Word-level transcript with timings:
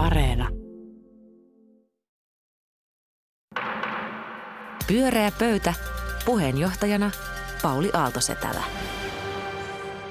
Areena. 0.00 0.48
Pyöreä 4.86 5.30
pöytä. 5.38 5.74
Puheenjohtajana 6.24 7.10
Pauli 7.62 7.90
Aaltosetälä. 7.92 8.62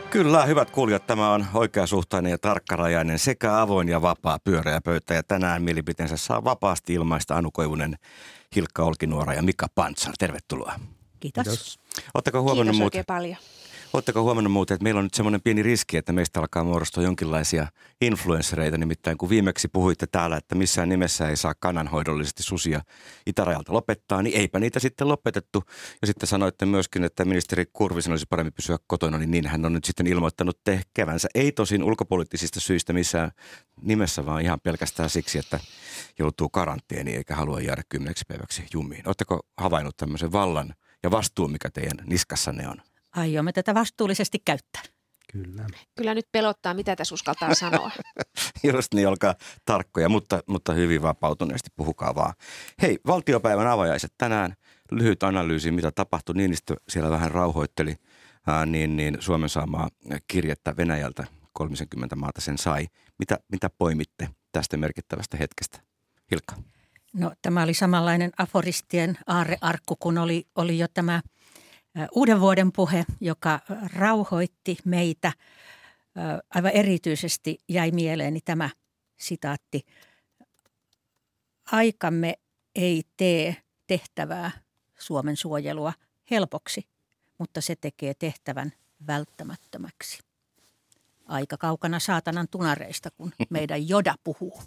Kyllä, 0.09 0.45
hyvät 0.45 0.69
kuulijat, 0.69 1.07
tämä 1.07 1.33
on 1.33 1.45
oikeasuhtainen 1.53 2.29
ja 2.29 2.37
tarkkarajainen 2.37 3.19
sekä 3.19 3.61
avoin 3.61 3.89
ja 3.89 4.01
vapaa 4.01 4.39
pyöreä 4.43 4.81
pöytä. 4.81 5.13
Ja 5.13 5.23
tänään 5.23 5.61
mielipiteensä 5.61 6.17
saa 6.17 6.43
vapaasti 6.43 6.93
ilmaista 6.93 7.35
Anu 7.35 7.51
Koivunen, 7.51 7.95
Hilkka 8.55 8.83
Olkinuora 8.83 9.33
ja 9.33 9.41
Mika 9.41 9.67
Pantsar. 9.75 10.13
Tervetuloa. 10.19 10.73
Kiitos. 11.19 11.43
Kiitos. 11.43 11.79
Oletteko 12.13 12.41
huomannut 12.41 12.65
Kiitos 12.65 12.79
muuten, 12.79 12.85
oikein 12.85 13.05
paljon. 13.05 13.37
Oletteko 13.93 14.23
huomannut 14.23 14.53
muuten, 14.53 14.75
että 14.75 14.83
meillä 14.83 14.99
on 14.99 15.05
nyt 15.05 15.13
semmoinen 15.13 15.41
pieni 15.41 15.63
riski, 15.63 15.97
että 15.97 16.13
meistä 16.13 16.39
alkaa 16.39 16.63
muodostua 16.63 17.03
jonkinlaisia 17.03 17.67
influenssereita. 18.01 18.77
Nimittäin 18.77 19.17
kun 19.17 19.29
viimeksi 19.29 19.67
puhuitte 19.67 20.07
täällä, 20.07 20.37
että 20.37 20.55
missään 20.55 20.89
nimessä 20.89 21.29
ei 21.29 21.37
saa 21.37 21.53
kannanhoidollisesti 21.59 22.43
susia 22.43 22.81
itärajalta 23.25 23.73
lopettaa, 23.73 24.21
niin 24.21 24.37
eipä 24.37 24.59
niitä 24.59 24.79
sitten 24.79 25.07
lopetettu. 25.07 25.63
Ja 26.01 26.07
sitten 26.07 26.27
sanoitte 26.27 26.65
myöskin, 26.65 27.03
että 27.03 27.25
ministeri 27.25 27.65
Kurvisen 27.73 28.11
olisi 28.11 28.25
parempi 28.29 28.51
pysyä 28.51 28.77
kotona, 28.87 29.17
niin 29.17 29.31
niin 29.31 29.47
hän 29.47 29.65
on 29.65 29.73
nyt 29.73 29.85
sitten 29.85 30.07
ilmoittanut 30.07 30.59
tehkevänsä. 30.63 31.27
Ei 31.35 31.51
tosin 31.51 31.83
ulkopoliittisista 31.83 32.59
syistä 32.59 32.93
missään 32.93 33.31
nimessä, 33.81 34.25
vaan 34.25 34.41
ihan 34.41 34.59
pelkästään 34.59 35.09
siksi, 35.09 35.37
että 35.37 35.59
joutuu 36.19 36.49
karanteeniin 36.49 37.17
eikä 37.17 37.35
halua 37.35 37.61
jäädä 37.61 37.83
kymmeneksi 37.89 38.25
päiväksi 38.27 38.65
jumiin. 38.73 39.07
Oletteko 39.07 39.39
havainnut 39.57 39.97
tämmöisen 39.97 40.31
vallan 40.31 40.73
ja 41.03 41.11
vastuun, 41.11 41.51
mikä 41.51 41.69
teidän 41.69 41.97
niskassanne 42.05 42.67
on? 42.67 42.88
Aiomme 43.19 43.51
tätä 43.51 43.73
vastuullisesti 43.73 44.39
käyttää. 44.45 44.81
Kyllä. 45.31 45.65
Kyllä 45.95 46.13
nyt 46.13 46.25
pelottaa, 46.31 46.73
mitä 46.73 46.95
tässä 46.95 47.13
uskaltaa 47.13 47.53
sanoa. 47.53 47.91
Just 48.73 48.93
niin, 48.93 49.07
olkaa 49.07 49.35
tarkkoja, 49.65 50.09
mutta, 50.09 50.43
mutta 50.47 50.73
hyvin 50.73 51.01
vapautuneesti, 51.01 51.69
puhukaa 51.75 52.15
vaan. 52.15 52.33
Hei, 52.81 52.99
valtiopäivän 53.07 53.67
avajaiset 53.67 54.13
tänään. 54.17 54.55
Lyhyt 54.91 55.23
analyysi, 55.23 55.71
mitä 55.71 55.91
tapahtui. 55.91 56.35
Niinistö 56.35 56.75
siellä 56.89 57.09
vähän 57.09 57.31
rauhoitteli 57.31 57.95
ää, 58.47 58.65
niin, 58.65 58.97
niin 58.97 59.17
Suomen 59.19 59.49
saamaa 59.49 59.89
kirjettä 60.27 60.77
Venäjältä. 60.77 61.27
30 61.53 62.15
maata 62.15 62.41
sen 62.41 62.57
sai. 62.57 62.87
Mitä, 63.19 63.39
mitä 63.51 63.69
poimitte 63.77 64.29
tästä 64.51 64.77
merkittävästä 64.77 65.37
hetkestä? 65.37 65.79
Hilkka. 66.31 66.55
No 67.13 67.31
tämä 67.41 67.63
oli 67.63 67.73
samanlainen 67.73 68.31
aforistien 68.37 69.17
aarrearkku, 69.27 69.95
kun 69.95 70.17
oli, 70.17 70.47
oli 70.55 70.79
jo 70.79 70.87
tämä 70.93 71.21
uuden 72.11 72.39
vuoden 72.39 72.71
puhe, 72.71 73.05
joka 73.21 73.59
rauhoitti 73.95 74.77
meitä. 74.85 75.31
Aivan 76.55 76.71
erityisesti 76.71 77.57
jäi 77.67 77.91
mieleeni 77.91 78.39
tämä 78.45 78.69
sitaatti. 79.17 79.85
Aikamme 81.71 82.33
ei 82.75 83.03
tee 83.17 83.55
tehtävää 83.87 84.51
Suomen 84.99 85.37
suojelua 85.37 85.93
helpoksi, 86.31 86.87
mutta 87.37 87.61
se 87.61 87.75
tekee 87.75 88.13
tehtävän 88.13 88.73
välttämättömäksi. 89.07 90.19
Aika 91.25 91.57
kaukana 91.57 91.99
saatanan 91.99 92.47
tunareista, 92.51 93.11
kun 93.11 93.31
meidän 93.49 93.89
joda 93.89 94.15
puhuu. 94.23 94.63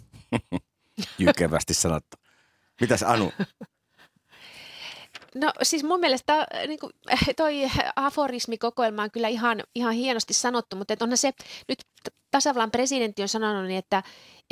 Jykevästi 1.17 1.73
sanottu. 1.73 2.17
Mitäs 2.81 3.03
Anu? 3.03 3.31
No 5.35 5.51
siis 5.63 5.83
mun 5.83 5.99
mielestä 5.99 6.47
niin 6.67 6.79
kuin, 6.79 6.93
toi 7.37 7.61
aforismikokoelma 7.95 9.03
on 9.03 9.11
kyllä 9.11 9.27
ihan, 9.27 9.63
ihan 9.75 9.93
hienosti 9.93 10.33
sanottu, 10.33 10.75
mutta 10.75 10.95
onhan 11.01 11.17
se 11.17 11.31
nyt 11.69 11.79
tasavallan 12.31 12.71
presidentti 12.71 13.21
on 13.21 13.27
sanonut, 13.27 13.67
niin 13.67 13.77
että 13.77 14.03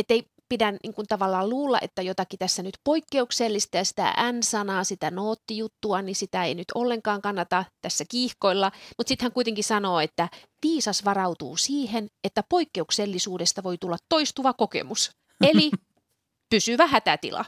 ei 0.10 0.24
pidä 0.52 0.72
niin 0.72 0.94
kuin 0.94 1.08
tavallaan 1.08 1.50
luulla, 1.50 1.78
että 1.82 2.02
jotakin 2.02 2.40
tässä 2.40 2.64
nyt 2.64 2.78
poikkeuksellista 2.84 3.78
ja 3.78 3.86
sitä 3.86 4.14
N-sanaa, 4.32 4.84
sitä 4.84 5.12
noottijuttua, 5.12 6.02
niin 6.02 6.16
sitä 6.16 6.44
ei 6.44 6.56
nyt 6.56 6.68
ollenkaan 6.76 7.22
kannata 7.22 7.66
tässä 7.82 8.06
kiihkoilla. 8.10 8.72
Mutta 8.98 9.10
sitten 9.10 9.26
hän 9.26 9.32
kuitenkin 9.32 9.64
sanoo, 9.64 10.00
että 10.00 10.30
viisas 10.64 11.06
varautuu 11.06 11.58
siihen, 11.58 12.08
että 12.24 12.44
poikkeuksellisuudesta 12.50 13.64
voi 13.64 13.78
tulla 13.78 13.98
toistuva 14.10 14.54
kokemus. 14.54 15.12
Eli 15.42 15.72
pysyvä 16.52 16.88
hätätila. 16.88 17.46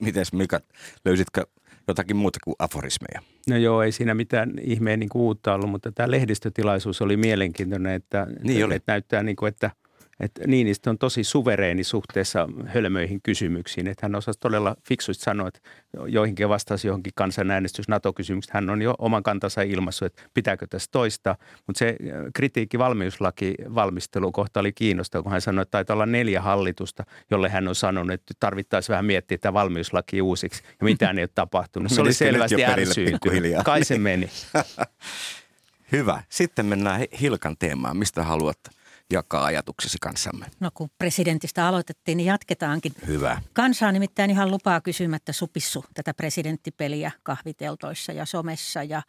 Mites 0.00 0.32
Mika, 0.32 0.60
löysitkö 1.04 1.46
jotakin 1.88 2.16
muuta 2.16 2.38
kuin 2.44 2.54
aforismeja? 2.58 3.22
No 3.48 3.56
joo, 3.56 3.82
ei 3.82 3.92
siinä 3.92 4.14
mitään 4.14 4.52
ihmeen 4.62 5.00
niin 5.00 5.10
uutta 5.14 5.54
ollut, 5.54 5.70
mutta 5.70 5.92
tämä 5.92 6.10
lehdistötilaisuus 6.10 7.02
oli 7.02 7.16
mielenkiintoinen, 7.16 7.92
että, 7.92 8.26
niin 8.42 8.64
oli. 8.64 8.74
että 8.74 8.92
näyttää 8.92 9.22
niin 9.22 9.36
kuin, 9.36 9.48
että– 9.48 9.70
että 10.20 10.46
Niinistö 10.46 10.90
on 10.90 10.98
tosi 10.98 11.24
suvereeni 11.24 11.84
suhteessa 11.84 12.48
hölmöihin 12.66 13.22
kysymyksiin. 13.22 13.86
Että 13.86 14.06
hän 14.06 14.14
osasi 14.14 14.38
todella 14.38 14.76
fiksusti 14.88 15.24
sanoa, 15.24 15.48
että 15.48 15.60
joihinkin 16.06 16.48
vastasi 16.48 16.88
johonkin 16.88 17.12
kansanäänestys 17.16 17.88
NATO-kysymykset. 17.88 18.54
Hän 18.54 18.70
on 18.70 18.82
jo 18.82 18.94
oman 18.98 19.22
kantansa 19.22 19.62
ilmaissut, 19.62 20.06
että 20.06 20.22
pitääkö 20.34 20.66
tässä 20.66 20.88
toista. 20.92 21.36
Mutta 21.66 21.78
se 21.78 21.88
äh, 21.88 21.96
kritiikki 22.34 22.78
valmiuslaki 22.78 23.54
valmistelukohta 23.74 24.60
oli 24.60 24.72
kiinnostava, 24.72 25.22
kun 25.22 25.32
hän 25.32 25.40
sanoi, 25.40 25.62
että 25.62 25.70
taitaa 25.70 25.94
olla 25.94 26.06
neljä 26.06 26.40
hallitusta, 26.40 27.04
jolle 27.30 27.48
hän 27.48 27.68
on 27.68 27.74
sanonut, 27.74 28.12
että 28.12 28.34
tarvittaisiin 28.40 28.92
vähän 28.92 29.04
miettiä 29.04 29.38
tämä 29.38 29.52
valmiuslaki 29.52 30.22
uusiksi. 30.22 30.62
Ja 30.80 30.84
mitään 30.84 31.18
ei 31.18 31.22
ole 31.22 31.30
tapahtunut. 31.34 31.92
Se 31.92 32.00
oli 32.00 32.12
selvästi 32.12 32.64
ärsyyntynyt. 32.64 33.54
Kai 33.64 33.84
se 33.84 33.98
meni. 33.98 34.30
Hyvä. 35.92 36.22
Sitten 36.28 36.66
mennään 36.66 37.04
Hilkan 37.20 37.56
teemaan. 37.58 37.96
Mistä 37.96 38.22
haluat 38.22 38.58
jakaa 39.10 39.44
ajatuksesi 39.44 39.98
kanssamme? 40.00 40.46
No 40.60 40.70
kun 40.74 40.90
presidentistä 40.98 41.68
aloitettiin, 41.68 42.16
niin 42.16 42.26
jatketaankin. 42.26 42.92
Hyvä. 43.06 43.42
Kansa 43.52 43.88
on 43.88 43.94
nimittäin 43.94 44.30
ihan 44.30 44.50
lupaa 44.50 44.80
kysymättä 44.80 45.32
supissu 45.32 45.84
tätä 45.94 46.14
presidenttipeliä 46.14 47.10
kahviteltoissa 47.22 48.12
ja 48.12 48.26
somessa. 48.26 48.82
Ja 48.82 49.02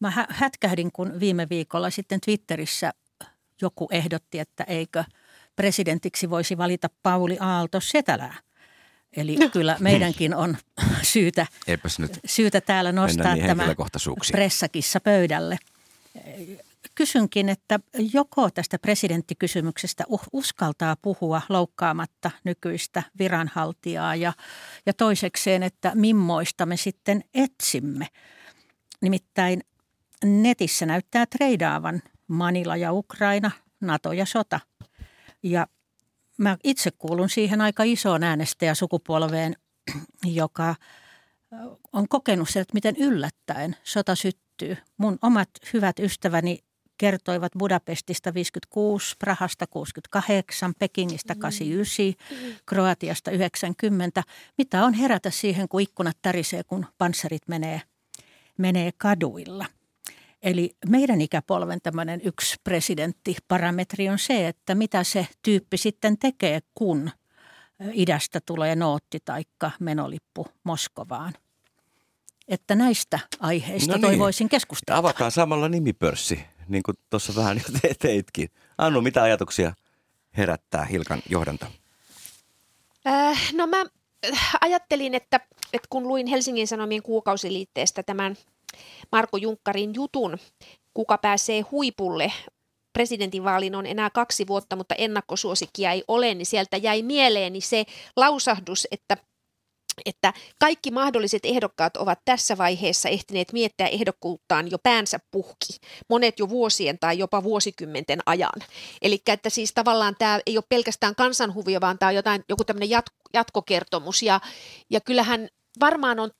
mä 0.00 0.12
hätkähdin, 0.28 0.92
kun 0.92 1.20
viime 1.20 1.48
viikolla 1.48 1.90
sitten 1.90 2.20
Twitterissä 2.20 2.90
joku 3.62 3.88
ehdotti, 3.90 4.38
että 4.38 4.64
eikö 4.64 5.04
presidentiksi 5.56 6.30
voisi 6.30 6.58
valita 6.58 6.88
Pauli 7.02 7.36
Aalto 7.40 7.80
Setälää. 7.80 8.34
Eli 9.16 9.36
kyllä 9.52 9.76
meidänkin 9.80 10.34
on 10.34 10.56
syytä, 11.02 11.46
nyt 11.98 12.20
syytä 12.26 12.60
täällä 12.60 12.92
nostaa 12.92 13.34
niin 13.34 13.46
tämä 13.46 13.74
pressakissa 14.32 15.00
pöydälle 15.00 15.58
kysynkin, 16.94 17.48
että 17.48 17.80
joko 18.12 18.50
tästä 18.50 18.78
presidenttikysymyksestä 18.78 20.04
uskaltaa 20.32 20.96
puhua 21.02 21.42
loukkaamatta 21.48 22.30
nykyistä 22.44 23.02
viranhaltijaa 23.18 24.14
ja, 24.14 24.32
ja 24.86 24.92
toisekseen, 24.92 25.62
että 25.62 25.92
mimmoista 25.94 26.66
me 26.66 26.76
sitten 26.76 27.24
etsimme. 27.34 28.08
Nimittäin 29.00 29.60
netissä 30.24 30.86
näyttää 30.86 31.26
treidaavan 31.26 32.02
Manila 32.28 32.76
ja 32.76 32.92
Ukraina, 32.92 33.50
NATO 33.80 34.12
ja 34.12 34.26
sota. 34.26 34.60
Ja 35.42 35.66
mä 36.38 36.56
itse 36.64 36.90
kuulun 36.90 37.30
siihen 37.30 37.60
aika 37.60 37.82
isoon 37.82 38.22
äänestäjäsukupolveen, 38.22 39.56
joka 40.24 40.74
on 41.92 42.08
kokenut 42.08 42.48
sen, 42.50 42.62
että 42.62 42.74
miten 42.74 42.96
yllättäen 42.96 43.76
sota 43.82 44.14
syttyy. 44.14 44.76
Mun 44.96 45.18
omat 45.22 45.50
hyvät 45.72 45.98
ystäväni 45.98 46.58
kertoivat 46.98 47.52
Budapestista 47.58 48.34
56, 48.34 49.16
Prahasta 49.18 49.66
68, 49.66 50.74
Pekingistä 50.78 51.34
89, 51.34 52.04
mm. 52.04 52.54
Kroatiasta 52.66 53.30
90. 53.30 54.22
Mitä 54.58 54.84
on 54.84 54.94
herätä 54.94 55.30
siihen, 55.30 55.68
kun 55.68 55.80
ikkunat 55.80 56.16
tärisee, 56.22 56.64
kun 56.64 56.86
panssarit 56.98 57.42
menee, 57.48 57.82
menee 58.58 58.90
kaduilla. 58.96 59.66
Eli 60.42 60.76
meidän 60.88 61.20
ikäpolven 61.20 61.78
tämmöinen 61.82 62.20
yksi 62.24 62.56
presidenttiparametri 62.64 64.08
on 64.08 64.18
se, 64.18 64.48
että 64.48 64.74
mitä 64.74 65.04
se 65.04 65.26
tyyppi 65.42 65.76
sitten 65.76 66.18
tekee, 66.18 66.60
kun 66.74 67.10
idästä 67.92 68.40
tulee 68.46 68.76
nootti 68.76 69.18
taikka 69.24 69.70
menolippu 69.80 70.46
Moskovaan. 70.64 71.32
Että 72.48 72.74
näistä 72.74 73.18
aiheista 73.40 73.92
no 73.92 73.96
niin. 73.96 74.02
toivoisin 74.02 74.48
keskustella. 74.48 74.98
Avataan 74.98 75.30
samalla 75.30 75.68
nimipörssi 75.68 76.44
niin 76.68 76.82
kuin 76.82 76.96
tuossa 77.10 77.34
vähän 77.36 77.56
jo 77.56 77.78
te- 77.82 77.94
teitkin. 77.98 78.48
Annu, 78.78 79.00
mitä 79.00 79.22
ajatuksia 79.22 79.74
herättää 80.36 80.84
Hilkan 80.84 81.22
johdanto? 81.28 81.66
Äh, 83.06 83.52
no 83.52 83.66
mä 83.66 83.84
ajattelin, 84.60 85.14
että, 85.14 85.40
että 85.72 85.86
kun 85.90 86.08
luin 86.08 86.26
Helsingin 86.26 86.68
Sanomien 86.68 87.02
kuukausiliitteestä 87.02 88.02
tämän 88.02 88.36
Marko 89.12 89.36
Junkkarin 89.36 89.94
jutun, 89.94 90.38
kuka 90.94 91.18
pääsee 91.18 91.60
huipulle, 91.60 92.32
presidentinvaalin 92.92 93.74
on 93.74 93.86
enää 93.86 94.10
kaksi 94.10 94.46
vuotta, 94.46 94.76
mutta 94.76 94.94
ennakkosuosikkia 94.94 95.92
ei 95.92 96.04
ole, 96.08 96.34
niin 96.34 96.46
sieltä 96.46 96.76
jäi 96.76 97.02
mieleeni 97.02 97.60
se 97.60 97.84
lausahdus, 98.16 98.88
että 98.90 99.16
että 100.06 100.32
kaikki 100.60 100.90
mahdolliset 100.90 101.44
ehdokkaat 101.44 101.96
ovat 101.96 102.18
tässä 102.24 102.58
vaiheessa 102.58 103.08
ehtineet 103.08 103.52
miettiä 103.52 103.86
ehdokkuuttaan 103.86 104.70
jo 104.70 104.78
päänsä 104.78 105.18
puhki, 105.30 105.76
monet 106.08 106.38
jo 106.38 106.48
vuosien 106.48 106.98
tai 106.98 107.18
jopa 107.18 107.42
vuosikymmenten 107.42 108.20
ajan. 108.26 108.60
Eli 109.02 109.22
että 109.26 109.50
siis 109.50 109.72
tavallaan 109.74 110.16
tämä 110.18 110.40
ei 110.46 110.58
ole 110.58 110.64
pelkästään 110.68 111.14
kansanhuvio, 111.14 111.80
vaan 111.80 111.98
tämä 111.98 112.08
on 112.08 112.14
jotain, 112.14 112.44
joku 112.48 112.64
tämmöinen 112.64 113.02
jatkokertomus 113.34 114.22
ja, 114.22 114.40
ja 114.90 115.00
kyllähän 115.00 115.48
varmaan 115.80 116.20
on 116.20 116.30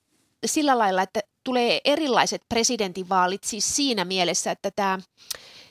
sillä 0.47 0.77
lailla, 0.77 1.01
että 1.01 1.19
tulee 1.43 1.81
erilaiset 1.85 2.41
presidentinvaalit 2.49 3.43
siis 3.43 3.75
siinä 3.75 4.05
mielessä, 4.05 4.51
että 4.51 4.71
tämä 4.71 4.99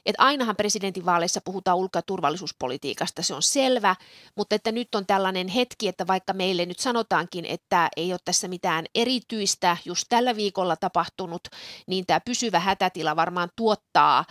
että 0.07 0.23
ainahan 0.23 0.57
presidentinvaaleissa 0.57 1.41
puhutaan 1.45 1.79
ulko- 1.79 1.99
ja 1.99 2.03
turvallisuuspolitiikasta, 2.03 3.23
se 3.23 3.35
on 3.35 3.43
selvä, 3.43 3.97
mutta 4.37 4.55
että 4.55 4.73
nyt 4.73 4.95
on 4.95 5.07
tällainen 5.07 5.49
hetki, 5.49 5.89
että 5.89 6.07
vaikka 6.07 6.33
meille 6.33 6.67
nyt 6.67 6.79
sanotaankin, 6.79 7.45
että 7.45 7.89
ei 7.97 8.13
ole 8.13 8.21
tässä 8.25 8.49
mitään 8.49 8.85
erityistä 8.95 9.77
just 9.85 10.05
tällä 10.09 10.37
viikolla 10.37 10.77
tapahtunut, 10.77 11.43
niin 11.87 12.07
tämä 12.07 12.21
pysyvä 12.21 12.61
hätätila 12.61 13.17
varmaan 13.17 13.49
tuottaa 13.57 14.25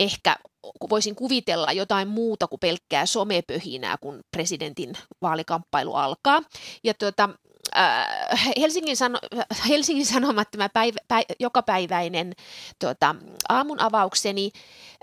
ehkä 0.00 0.36
voisin 0.90 1.14
kuvitella 1.14 1.72
jotain 1.72 2.08
muuta 2.08 2.46
kuin 2.46 2.60
pelkkää 2.60 3.06
somepöhinää, 3.06 3.96
kun 4.00 4.20
presidentin 4.36 4.92
vaalikamppailu 5.22 5.94
alkaa. 5.94 6.42
Ja 6.84 6.94
tuota, 6.94 7.28
äh, 7.76 8.54
Helsingin, 8.60 8.96
sano, 8.96 9.18
Helsingin 9.68 10.06
Sanomat 10.06 10.50
tämä 10.50 10.68
päivä, 10.68 10.98
päivä, 11.08 11.24
jokapäiväinen 11.40 12.32
tuota, 12.80 13.14
aamun 13.48 13.80
avaukseni 13.80 14.50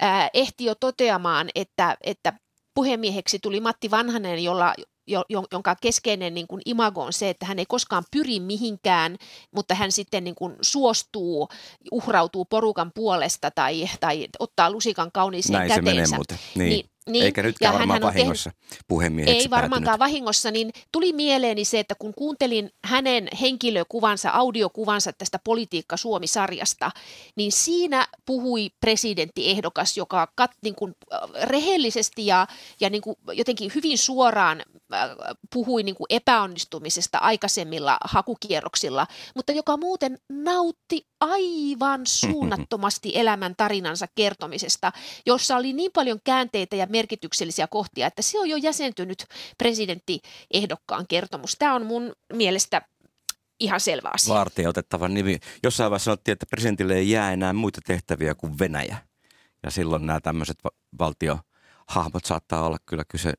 äh, 0.03 0.29
ehti 0.33 0.65
jo 0.65 0.75
toteamaan, 0.75 1.49
että, 1.55 1.97
että 2.01 2.33
puhemieheksi 2.75 3.39
tuli 3.39 3.59
Matti 3.59 3.91
Vanhanen, 3.91 4.43
jolla, 4.43 4.73
jo, 5.07 5.23
jonka 5.51 5.75
keskeinen 5.81 6.33
niin 6.33 6.47
kuin 6.47 6.61
imago 6.65 7.03
on 7.03 7.13
se, 7.13 7.29
että 7.29 7.45
hän 7.45 7.59
ei 7.59 7.65
koskaan 7.65 8.03
pyri 8.11 8.39
mihinkään, 8.39 9.17
mutta 9.55 9.75
hän 9.75 9.91
sitten 9.91 10.23
niin 10.23 10.35
kuin 10.35 10.55
suostuu, 10.61 11.49
uhrautuu 11.91 12.45
porukan 12.45 12.91
puolesta 12.95 13.51
tai, 13.51 13.89
tai 13.99 14.27
ottaa 14.39 14.71
lusikan 14.71 15.11
kauniiseen 15.11 15.53
Näin 15.53 15.67
käteensä. 15.67 15.91
se 15.91 15.95
menee 15.95 16.15
muuten. 16.15 16.39
Niin. 16.55 16.69
niin 16.69 16.92
niin, 17.07 17.25
Eikä 17.25 17.43
nytkään 17.43 17.73
varmaan 17.73 18.01
vahingossa 18.01 18.51
tehnyt, 18.51 18.85
puhemieheksi 18.87 19.43
Ei 19.43 19.49
varmaankaan 19.49 19.83
päätynyt. 19.83 19.99
vahingossa, 19.99 20.51
niin 20.51 20.71
tuli 20.91 21.13
mieleeni 21.13 21.65
se, 21.65 21.79
että 21.79 21.95
kun 21.95 22.13
kuuntelin 22.13 22.69
hänen 22.83 23.27
henkilökuvansa, 23.41 24.29
audiokuvansa 24.29 25.13
tästä 25.13 25.39
Politiikka 25.43 25.97
Suomi-sarjasta, 25.97 26.91
niin 27.35 27.51
siinä 27.51 28.07
puhui 28.25 28.69
presidenttiehdokas, 28.81 29.97
joka 29.97 30.27
kat, 30.35 30.51
niin 30.63 30.75
kuin, 30.75 30.95
rehellisesti 31.43 32.25
ja, 32.25 32.47
ja 32.79 32.89
niin 32.89 33.01
kuin 33.01 33.15
jotenkin 33.31 33.71
hyvin 33.75 33.97
suoraan 33.97 34.61
puhui 35.53 35.83
niin 35.83 35.95
kuin 35.95 36.07
epäonnistumisesta 36.09 37.17
aikaisemmilla 37.17 37.97
hakukierroksilla, 38.03 39.07
mutta 39.35 39.51
joka 39.51 39.77
muuten 39.77 40.17
nautti 40.29 41.07
aivan 41.19 42.01
suunnattomasti 42.21 43.11
elämän 43.15 43.55
tarinansa 43.57 44.07
kertomisesta, 44.15 44.91
jossa 45.25 45.57
oli 45.57 45.73
niin 45.73 45.91
paljon 45.93 46.19
käänteitä 46.23 46.75
ja 46.75 46.87
merkityksellisiä 46.89 47.67
kohtia, 47.67 48.07
että 48.07 48.21
se 48.21 48.39
on 48.39 48.49
jo 48.49 48.57
jäsentynyt 48.57 49.25
presidenttiehdokkaan 49.57 51.05
kertomus. 51.07 51.55
Tämä 51.59 51.75
on 51.75 51.85
mun 51.85 52.13
mielestä 52.33 52.81
ihan 53.59 53.79
selvä 53.79 54.09
asia. 54.13 54.33
Vartija 54.33 54.69
otettava 54.69 55.07
nimi. 55.07 55.39
Jossain 55.63 55.91
vaiheessa 55.91 56.05
sanottiin, 56.05 56.33
että 56.33 56.45
presidentille 56.49 56.95
ei 56.95 57.09
jää 57.09 57.33
enää 57.33 57.53
muita 57.53 57.81
tehtäviä 57.87 58.35
kuin 58.35 58.59
Venäjä. 58.59 58.97
Ja 59.63 59.71
silloin 59.71 60.05
nämä 60.05 60.19
tämmöiset 60.19 60.57
valtiohahmot 61.89 62.25
saattaa 62.25 62.65
olla 62.65 62.77
kyllä 62.85 63.03
kyse 63.07 63.33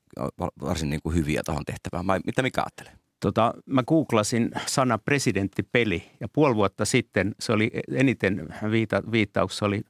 varsin 0.60 0.90
niin 0.90 1.00
kuin 1.02 1.14
hyviä 1.14 1.42
tuohon 1.44 1.64
tehtävään. 1.64 2.20
Mitä 2.26 2.42
mikä 2.42 2.60
ajattelee? 2.60 2.92
Tota, 3.20 3.54
mä 3.66 3.82
googlasin 3.82 4.50
sana 4.66 4.98
presidenttipeli 4.98 6.10
ja 6.20 6.28
puoli 6.28 6.54
vuotta 6.54 6.84
sitten 6.84 7.34
se 7.40 7.52
oli 7.52 7.70
eniten 7.94 8.48
viita, 8.70 9.02
viittauksessa 9.10 9.66
oli 9.66 9.82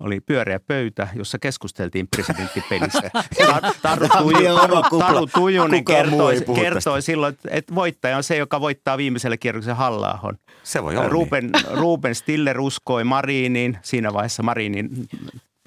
oli 0.00 0.20
pyöreä 0.20 0.60
pöytä, 0.60 1.08
jossa 1.14 1.38
keskusteltiin 1.38 2.08
presidenttipelissä. 2.08 3.10
Taru, 3.82 4.08
Tuju, 4.18 4.98
Taru 4.98 5.26
Tujunen 5.26 5.84
kertoi, 5.84 6.36
kertoi 6.54 7.02
silloin, 7.02 7.36
että 7.50 7.74
voittaja 7.74 8.16
on 8.16 8.22
se, 8.22 8.36
joka 8.36 8.60
voittaa 8.60 8.96
viimeisellä 8.98 9.36
kierroksella 9.36 9.74
halla 9.74 10.34
Se 10.62 10.82
voi 10.82 10.96
olla 10.96 11.08
Ruben, 11.08 11.50
niin. 11.52 11.78
Ruben 11.78 12.14
Stiller 12.14 12.60
uskoi 12.60 13.04
Marinin, 13.04 13.78
siinä 13.82 14.12
vaiheessa 14.12 14.42
Marinin 14.42 14.90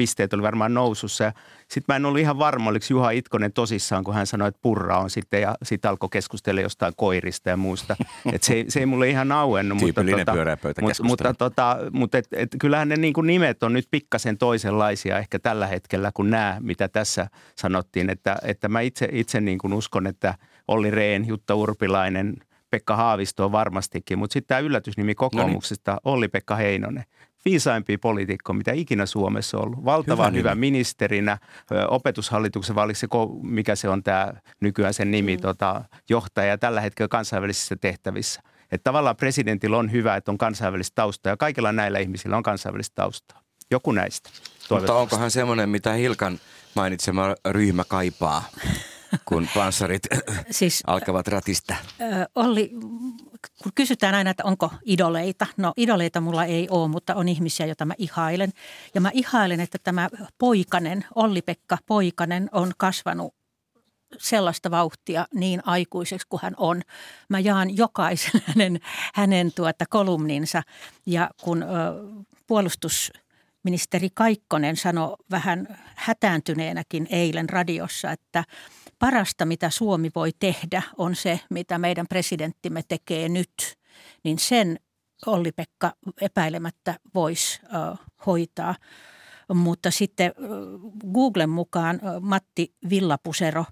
pisteet 0.01 0.33
oli 0.33 0.41
varmaan 0.41 0.73
nousussa. 0.73 1.33
Sitten 1.67 1.93
mä 1.93 1.95
en 1.95 2.05
ollut 2.05 2.19
ihan 2.19 2.39
varma, 2.39 2.69
oliko 2.69 2.85
Juha 2.89 3.11
Itkonen 3.11 3.53
tosissaan, 3.53 4.03
kun 4.03 4.13
hän 4.13 4.27
sanoi, 4.27 4.47
että 4.47 4.59
purra 4.61 4.97
on 4.97 5.09
sitten 5.09 5.41
ja 5.41 5.55
sitten 5.63 5.89
alkoi 5.89 6.09
keskustella 6.11 6.61
jostain 6.61 6.93
koirista 6.97 7.49
ja 7.49 7.57
muusta. 7.57 7.95
Et 8.33 8.43
se, 8.43 8.65
se 8.67 8.79
ei 8.79 8.85
mulle 8.85 9.09
ihan 9.09 9.31
auennut. 9.31 9.77
mutta, 9.81 10.03
tota, 10.03 10.33
mutta, 10.81 11.03
mutta, 11.03 11.33
tota, 11.33 11.77
mutta 11.91 12.17
et, 12.17 12.27
et, 12.31 12.55
kyllähän 12.59 12.89
ne 12.89 12.95
niin 12.95 13.13
kuin 13.13 13.27
nimet 13.27 13.63
on 13.63 13.73
nyt 13.73 13.87
pikkasen 13.91 14.37
toisenlaisia 14.37 15.17
ehkä 15.17 15.39
tällä 15.39 15.67
hetkellä 15.67 16.11
kuin 16.13 16.29
nämä, 16.29 16.57
mitä 16.59 16.87
tässä 16.87 17.27
sanottiin. 17.55 18.09
Että, 18.09 18.37
että 18.43 18.69
mä 18.69 18.81
itse, 18.81 19.09
itse 19.11 19.41
niin 19.41 19.57
kuin 19.57 19.73
uskon, 19.73 20.07
että 20.07 20.33
Olli 20.67 20.91
Rehn, 20.91 21.27
Jutta 21.27 21.55
Urpilainen, 21.55 22.35
Pekka 22.69 22.95
Haavisto 22.95 23.45
on 23.45 23.51
varmastikin, 23.51 24.19
mutta 24.19 24.33
sitten 24.33 24.47
tämä 24.47 24.59
yllätysnimi 24.59 25.15
kokoomuksesta, 25.15 25.91
no 25.91 25.95
niin. 25.95 26.13
Olli-Pekka 26.13 26.55
Heinonen 26.55 27.03
viisaimpia 27.45 27.97
poliitikko, 27.99 28.53
mitä 28.53 28.71
ikinä 28.71 29.05
Suomessa 29.05 29.57
on 29.57 29.63
ollut. 29.63 29.85
Valtavan 29.85 30.33
hyvä, 30.33 30.39
hyvä 30.39 30.55
ministerinä, 30.55 31.37
opetushallituksen 31.87 32.75
valiksi, 32.75 33.07
mikä 33.41 33.75
se 33.75 33.89
on 33.89 34.03
tämä 34.03 34.33
nykyään 34.59 34.93
sen 34.93 35.11
nimi, 35.11 35.37
mm. 35.37 35.41
tota, 35.41 35.83
johtaja 36.09 36.57
tällä 36.57 36.81
hetkellä 36.81 37.07
kansainvälisissä 37.07 37.75
tehtävissä. 37.75 38.41
Että 38.71 38.83
tavallaan 38.83 39.15
presidentillä 39.15 39.77
on 39.77 39.91
hyvä, 39.91 40.15
että 40.15 40.31
on 40.31 40.37
kansainvälistä 40.37 40.95
taustaa 40.95 41.31
ja 41.31 41.37
kaikilla 41.37 41.71
näillä 41.71 41.99
ihmisillä 41.99 42.37
on 42.37 42.43
kansainvälistä 42.43 42.95
taustaa. 42.95 43.41
Joku 43.71 43.91
näistä. 43.91 44.29
Mutta 44.69 44.93
onkohan 44.93 45.31
semmoinen, 45.31 45.69
mitä 45.69 45.93
Hilkan 45.93 46.39
mainitsema 46.75 47.35
ryhmä 47.49 47.83
kaipaa? 47.83 48.43
Kun 49.25 49.47
panssarit 49.53 50.03
siis, 50.51 50.83
alkavat 50.87 51.27
ratista? 51.27 51.75
Olli, 52.35 52.69
kun 53.63 53.71
kysytään 53.75 54.15
aina, 54.15 54.29
että 54.29 54.43
onko 54.43 54.71
idoleita. 54.85 55.47
No 55.57 55.73
idoleita 55.77 56.21
mulla 56.21 56.45
ei 56.45 56.67
ole, 56.69 56.87
mutta 56.87 57.15
on 57.15 57.27
ihmisiä, 57.29 57.65
joita 57.65 57.85
mä 57.85 57.93
ihailen. 57.97 58.51
Ja 58.95 59.01
mä 59.01 59.11
ihailen, 59.13 59.59
että 59.59 59.77
tämä 59.83 60.09
poikanen, 60.37 61.05
Olli-Pekka 61.15 61.77
Poikanen 61.85 62.49
on 62.51 62.71
kasvanut 62.77 63.35
sellaista 64.17 64.71
vauhtia 64.71 65.27
niin 65.33 65.61
aikuiseksi 65.65 66.27
kuin 66.29 66.39
hän 66.43 66.53
on. 66.57 66.81
Mä 67.29 67.39
jaan 67.39 67.77
jokaisen 67.77 68.41
hänen, 68.47 68.79
hänen 69.13 69.51
tuota 69.55 69.85
kolumninsa 69.89 70.63
ja 71.05 71.29
kun 71.41 71.63
ö, 71.63 71.67
puolustusministeri 73.61 74.09
Kaikkonen 74.13 74.75
sanoi 74.75 75.17
vähän 75.31 75.67
hätääntyneenäkin 75.95 77.07
eilen 77.09 77.49
radiossa, 77.49 78.11
että– 78.11 78.43
parasta, 78.99 79.45
mitä 79.45 79.69
Suomi 79.69 80.09
voi 80.15 80.31
tehdä, 80.39 80.81
on 80.97 81.15
se, 81.15 81.39
mitä 81.49 81.77
meidän 81.77 82.07
presidenttimme 82.07 82.83
tekee 82.87 83.29
nyt. 83.29 83.77
Niin 84.23 84.39
sen 84.39 84.79
Olli-Pekka 85.25 85.93
epäilemättä 86.21 86.99
voisi 87.15 87.61
hoitaa. 88.25 88.75
Mutta 89.53 89.91
sitten 89.91 90.31
Googlen 91.13 91.49
mukaan 91.49 91.99
Matti 92.21 92.73
Villapusero 92.89 93.65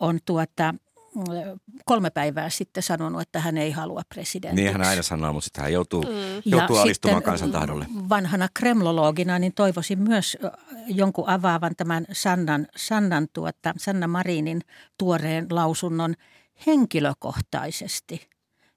on 0.00 0.18
tuota– 0.24 0.74
kolme 1.84 2.10
päivää 2.10 2.50
sitten 2.50 2.82
sanonut, 2.82 3.20
että 3.20 3.40
hän 3.40 3.58
ei 3.58 3.70
halua 3.70 4.02
presidentiksi. 4.08 4.64
Niin 4.64 4.72
hän 4.72 4.88
aina 4.88 5.02
sanoo, 5.02 5.32
mutta 5.32 5.44
sitten 5.44 5.62
hän 5.62 5.72
joutuu, 5.72 6.02
mm. 6.02 6.42
joutuu 6.44 6.76
ja 6.76 6.82
alistumaan 6.82 7.22
kansan 7.22 7.52
tahdolle. 7.52 7.86
Vanhana 8.08 8.48
kremlologina 8.54 9.38
niin 9.38 9.54
toivoisin 9.54 10.02
myös 10.02 10.36
jonkun 10.86 11.28
avaavan 11.28 11.76
tämän 11.76 12.06
Sannan, 12.12 12.66
Sannan 12.76 13.26
tuota, 13.32 13.74
Sanna 13.78 14.06
Marinin 14.06 14.60
tuoreen 14.98 15.46
lausunnon 15.50 16.14
henkilökohtaisesti. 16.66 18.28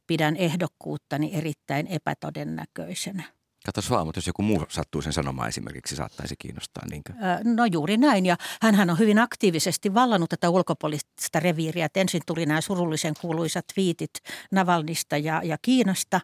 Pidän 0.07 0.35
ehdokkuuttani 0.35 1.31
erittäin 1.33 1.87
epätodennäköisenä. 1.87 3.23
Katos 3.65 3.89
vaan, 3.89 4.05
mutta 4.05 4.17
jos 4.17 4.27
joku 4.27 4.41
muu 4.41 4.65
sattuu 4.69 5.01
sen 5.01 5.13
sanomaan 5.13 5.49
esimerkiksi, 5.49 5.95
saattaisi 5.95 6.35
kiinnostaa, 6.39 6.83
niinkö? 6.89 7.13
No 7.43 7.65
juuri 7.65 7.97
näin, 7.97 8.25
ja 8.25 8.37
hän 8.61 8.89
on 8.89 8.99
hyvin 8.99 9.19
aktiivisesti 9.19 9.93
vallannut 9.93 10.29
tätä 10.29 10.49
ulkopoliittista 10.49 11.39
reviiriä. 11.39 11.85
Et 11.85 11.97
ensin 11.97 12.21
tuli 12.25 12.45
nämä 12.45 12.61
surullisen 12.61 13.13
kuuluisat 13.21 13.65
twiitit 13.73 14.11
Navalnista 14.51 15.17
ja, 15.17 15.41
ja 15.43 15.57
Kiinasta, 15.61 16.21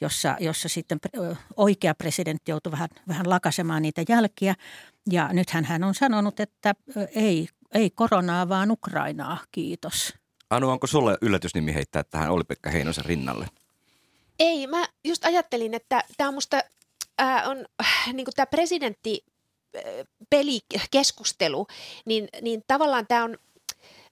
jossa, 0.00 0.36
jossa 0.40 0.68
sitten 0.68 0.98
oikea 1.56 1.94
presidentti 1.94 2.50
joutui 2.50 2.72
vähän, 2.72 2.88
vähän 3.08 3.30
lakasemaan 3.30 3.82
niitä 3.82 4.02
jälkiä. 4.08 4.54
Ja 5.10 5.28
nythän 5.32 5.64
hän 5.64 5.84
on 5.84 5.94
sanonut, 5.94 6.40
että 6.40 6.74
ei, 7.14 7.48
ei 7.74 7.90
koronaa, 7.90 8.48
vaan 8.48 8.70
Ukrainaa, 8.70 9.38
kiitos. 9.52 10.14
Anu, 10.50 10.70
onko 10.70 10.86
sulle 10.86 11.18
yllätysnimi 11.22 11.74
heittää 11.74 12.04
tähän 12.04 12.30
Oli-Pekka 12.30 12.70
Heinosen 12.70 13.04
rinnalle? 13.04 13.46
Ei, 14.40 14.66
mä 14.66 14.88
just 15.04 15.24
ajattelin, 15.24 15.74
että 15.74 16.04
tämä 16.16 16.28
on 16.28 16.34
musta 16.34 16.62
äh, 17.20 17.48
on 17.48 17.66
äh, 17.80 18.12
niin 18.12 18.26
tämä 18.36 18.46
presidentti 18.46 19.24
pelikeskustelu, 20.30 21.66
niin, 22.04 22.28
niin 22.42 22.62
tavallaan 22.66 23.06
tämä 23.06 23.24
on 23.24 23.38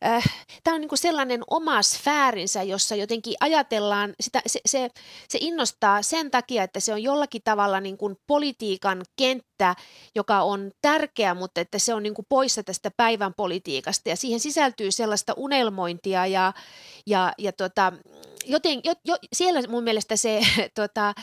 äh, 0.05 0.25
tämä 0.65 0.75
on 0.75 0.81
niin 0.81 0.89
kuin 0.89 0.99
sellainen 0.99 1.43
oma 1.51 1.83
sfäärinsä, 1.83 2.63
jossa 2.63 2.95
jotenkin 2.95 3.35
ajatellaan, 3.41 4.15
sitä, 4.21 4.43
se, 4.47 4.61
se, 4.67 4.91
se 5.29 5.39
innostaa 5.41 6.03
sen 6.03 6.31
takia, 6.31 6.63
että 6.63 6.81
se 6.81 6.93
on 6.93 7.03
jollakin 7.03 7.43
tavalla 7.45 7.81
niin 7.81 7.99
kuin 7.99 8.17
politiikan 8.27 9.03
kenttä, 9.17 9.75
joka 10.15 10.43
on 10.43 10.71
tärkeä, 10.83 11.35
mutta 11.35 11.61
että 11.61 11.79
se 11.79 11.95
on 11.95 12.03
niin 12.03 12.15
kuin 12.15 12.27
poissa 12.29 12.63
tästä 12.63 12.91
päivän 12.97 13.35
politiikasta 13.35 14.09
ja 14.09 14.17
siihen 14.17 14.41
sisältyy 14.41 14.91
sellaista 14.91 15.33
unelmointia 15.37 16.27
ja, 16.27 16.53
ja, 17.07 17.33
ja 17.39 17.53
tota, 17.53 17.93
joten, 18.49 18.81
jo, 18.85 18.93
jo, 19.05 19.17
siellä 19.33 19.63
mun 19.69 19.85
mielestä 19.85 20.17
se 20.17 20.41
tota, 20.81 21.15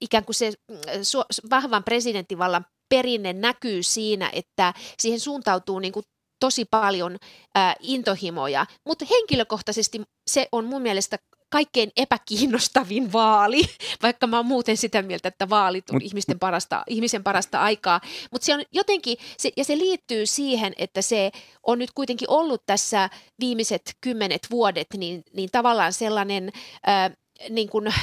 ikään 0.00 0.24
kuin 0.24 0.34
se 0.34 0.52
mm, 0.70 0.76
su, 1.02 1.22
vahvan 1.50 1.84
presidenttivallan 1.84 2.66
perinne 2.88 3.32
näkyy 3.32 3.82
siinä, 3.82 4.30
että 4.32 4.74
siihen 4.98 5.20
suuntautuu 5.20 5.78
niin 5.78 5.92
kuin 5.92 6.04
tosi 6.40 6.64
paljon 6.64 7.16
ää, 7.54 7.74
intohimoja, 7.80 8.66
mutta 8.86 9.04
henkilökohtaisesti 9.10 10.02
se 10.30 10.48
on 10.52 10.64
mun 10.64 10.82
mielestä 10.82 11.18
kaikkein 11.50 11.92
epäkiinnostavin 11.96 13.12
vaali, 13.18 13.62
vaikka 14.02 14.26
mä 14.26 14.36
oon 14.36 14.46
muuten 14.46 14.76
sitä 14.76 15.02
mieltä, 15.02 15.28
että 15.28 15.48
vaalit 15.48 15.90
on 15.90 15.96
Mut, 15.96 16.02
ihmisten 16.02 16.38
parasta, 16.38 16.82
ihmisen 16.86 17.24
parasta 17.24 17.60
aikaa. 17.60 18.00
Mutta 18.30 18.46
se 18.46 18.54
on 18.54 18.62
jotenkin, 18.72 19.18
se, 19.36 19.50
ja 19.56 19.64
se 19.64 19.78
liittyy 19.78 20.26
siihen, 20.26 20.72
että 20.76 21.02
se 21.02 21.30
on 21.62 21.78
nyt 21.78 21.90
kuitenkin 21.90 22.30
ollut 22.30 22.66
tässä 22.66 23.10
viimeiset 23.40 23.96
kymmenet 24.00 24.46
vuodet, 24.50 24.86
niin, 24.96 25.24
niin 25.32 25.48
tavallaan 25.52 25.92
sellainen... 25.92 26.52
Ää, 26.86 27.10
niin 27.50 27.68
kuin, 27.68 27.94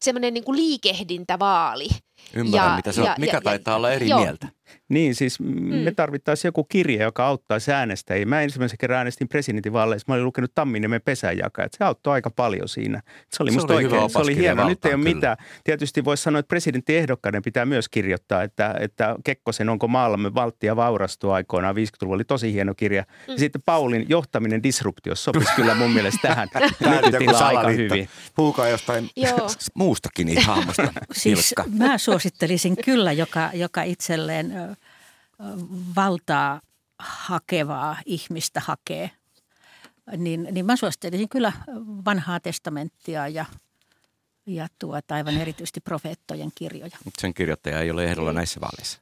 semmoinen 0.00 0.34
niin 0.34 0.44
kuin 0.44 0.56
liikehdintävaali. 0.56 1.88
Ymmärrän, 2.34 2.70
ja, 2.70 2.76
mitä 2.76 2.92
se 2.92 3.02
on. 3.02 3.08
Mikä 3.18 3.36
ja, 3.36 3.40
taitaa 3.40 3.72
ja, 3.72 3.76
olla 3.76 3.92
eri 3.92 4.08
joo. 4.08 4.20
mieltä? 4.20 4.48
Niin, 4.88 5.14
siis 5.14 5.40
mm. 5.40 5.74
me 5.74 5.92
tarvittaisiin 5.92 6.48
joku 6.48 6.64
kirje, 6.64 7.02
joka 7.02 7.26
auttaisi 7.26 7.72
äänestäjiä. 7.72 8.26
Mä 8.26 8.42
ensimmäisen 8.42 8.78
kerran 8.78 8.98
äänestin 8.98 9.28
presidentinvaaleissa. 9.28 10.04
Mä 10.08 10.14
olin 10.14 10.24
lukenut 10.24 10.54
Tamminiemen 10.54 11.00
pesänjakaa. 11.04 11.66
Se 11.70 11.84
auttoi 11.84 12.12
aika 12.12 12.30
paljon 12.30 12.68
siinä. 12.68 13.02
Se 13.30 13.42
oli 13.42 13.50
se 13.50 13.56
musta 13.56 13.74
oli 13.74 13.84
oikein, 13.84 14.10
se 14.10 14.18
oli 14.18 14.36
hieno. 14.36 14.68
Nyt 14.68 14.84
ei 14.84 14.94
ole 14.94 15.04
mitään. 15.04 15.36
Tietysti 15.64 16.04
voisi 16.04 16.22
sanoa, 16.22 16.38
että 16.38 16.48
presidenttiehdokkaiden 16.48 17.42
pitää 17.42 17.66
myös 17.66 17.88
kirjoittaa, 17.88 18.42
että, 18.42 18.74
että 18.80 19.16
Kekkosen 19.24 19.68
Onko 19.68 19.88
maallamme 19.88 20.34
valttia 20.34 20.76
vaurastua 20.76 21.34
aikoinaan 21.34 21.76
50-luvulla 21.76 22.14
oli 22.14 22.24
tosi 22.24 22.52
hieno 22.52 22.74
kirja. 22.74 23.02
Mm. 23.02 23.32
Ja 23.32 23.38
sitten 23.38 23.62
Paulin 23.64 24.06
johtaminen 24.08 24.62
disruptio 24.62 25.14
sopisi 25.14 25.52
kyllä 25.56 25.74
mun 25.74 25.90
mielestä 25.90 26.28
tähän 26.28 26.48
nykytilaan 27.04 27.56
aika 27.56 27.68
hyvin. 27.68 28.08
Puhukaa 28.36 28.68
jostain 28.68 29.10
muustakin 29.74 30.28
ihan 30.28 30.64
siis 31.12 31.54
mä 31.78 31.98
suosittelisin 32.18 32.76
kyllä, 32.84 33.12
joka, 33.12 33.50
joka 33.54 33.82
itselleen 33.82 34.76
valtaa 35.96 36.60
hakevaa 36.98 37.96
ihmistä 38.06 38.60
hakee, 38.60 39.10
niin, 40.16 40.48
niin 40.50 40.66
mä 40.66 40.76
suosittelisin 40.76 41.28
kyllä 41.28 41.52
vanhaa 42.04 42.40
testamenttia 42.40 43.28
ja, 43.28 43.44
ja 44.46 44.68
tuota, 44.78 45.14
aivan 45.14 45.36
erityisesti 45.36 45.80
profeettojen 45.80 46.50
kirjoja. 46.54 46.96
Mutta 47.04 47.20
sen 47.20 47.34
kirjoittaja 47.34 47.80
ei 47.80 47.90
ole 47.90 48.04
ehdolla 48.04 48.32
näissä 48.32 48.60
vaaleissa. 48.60 49.00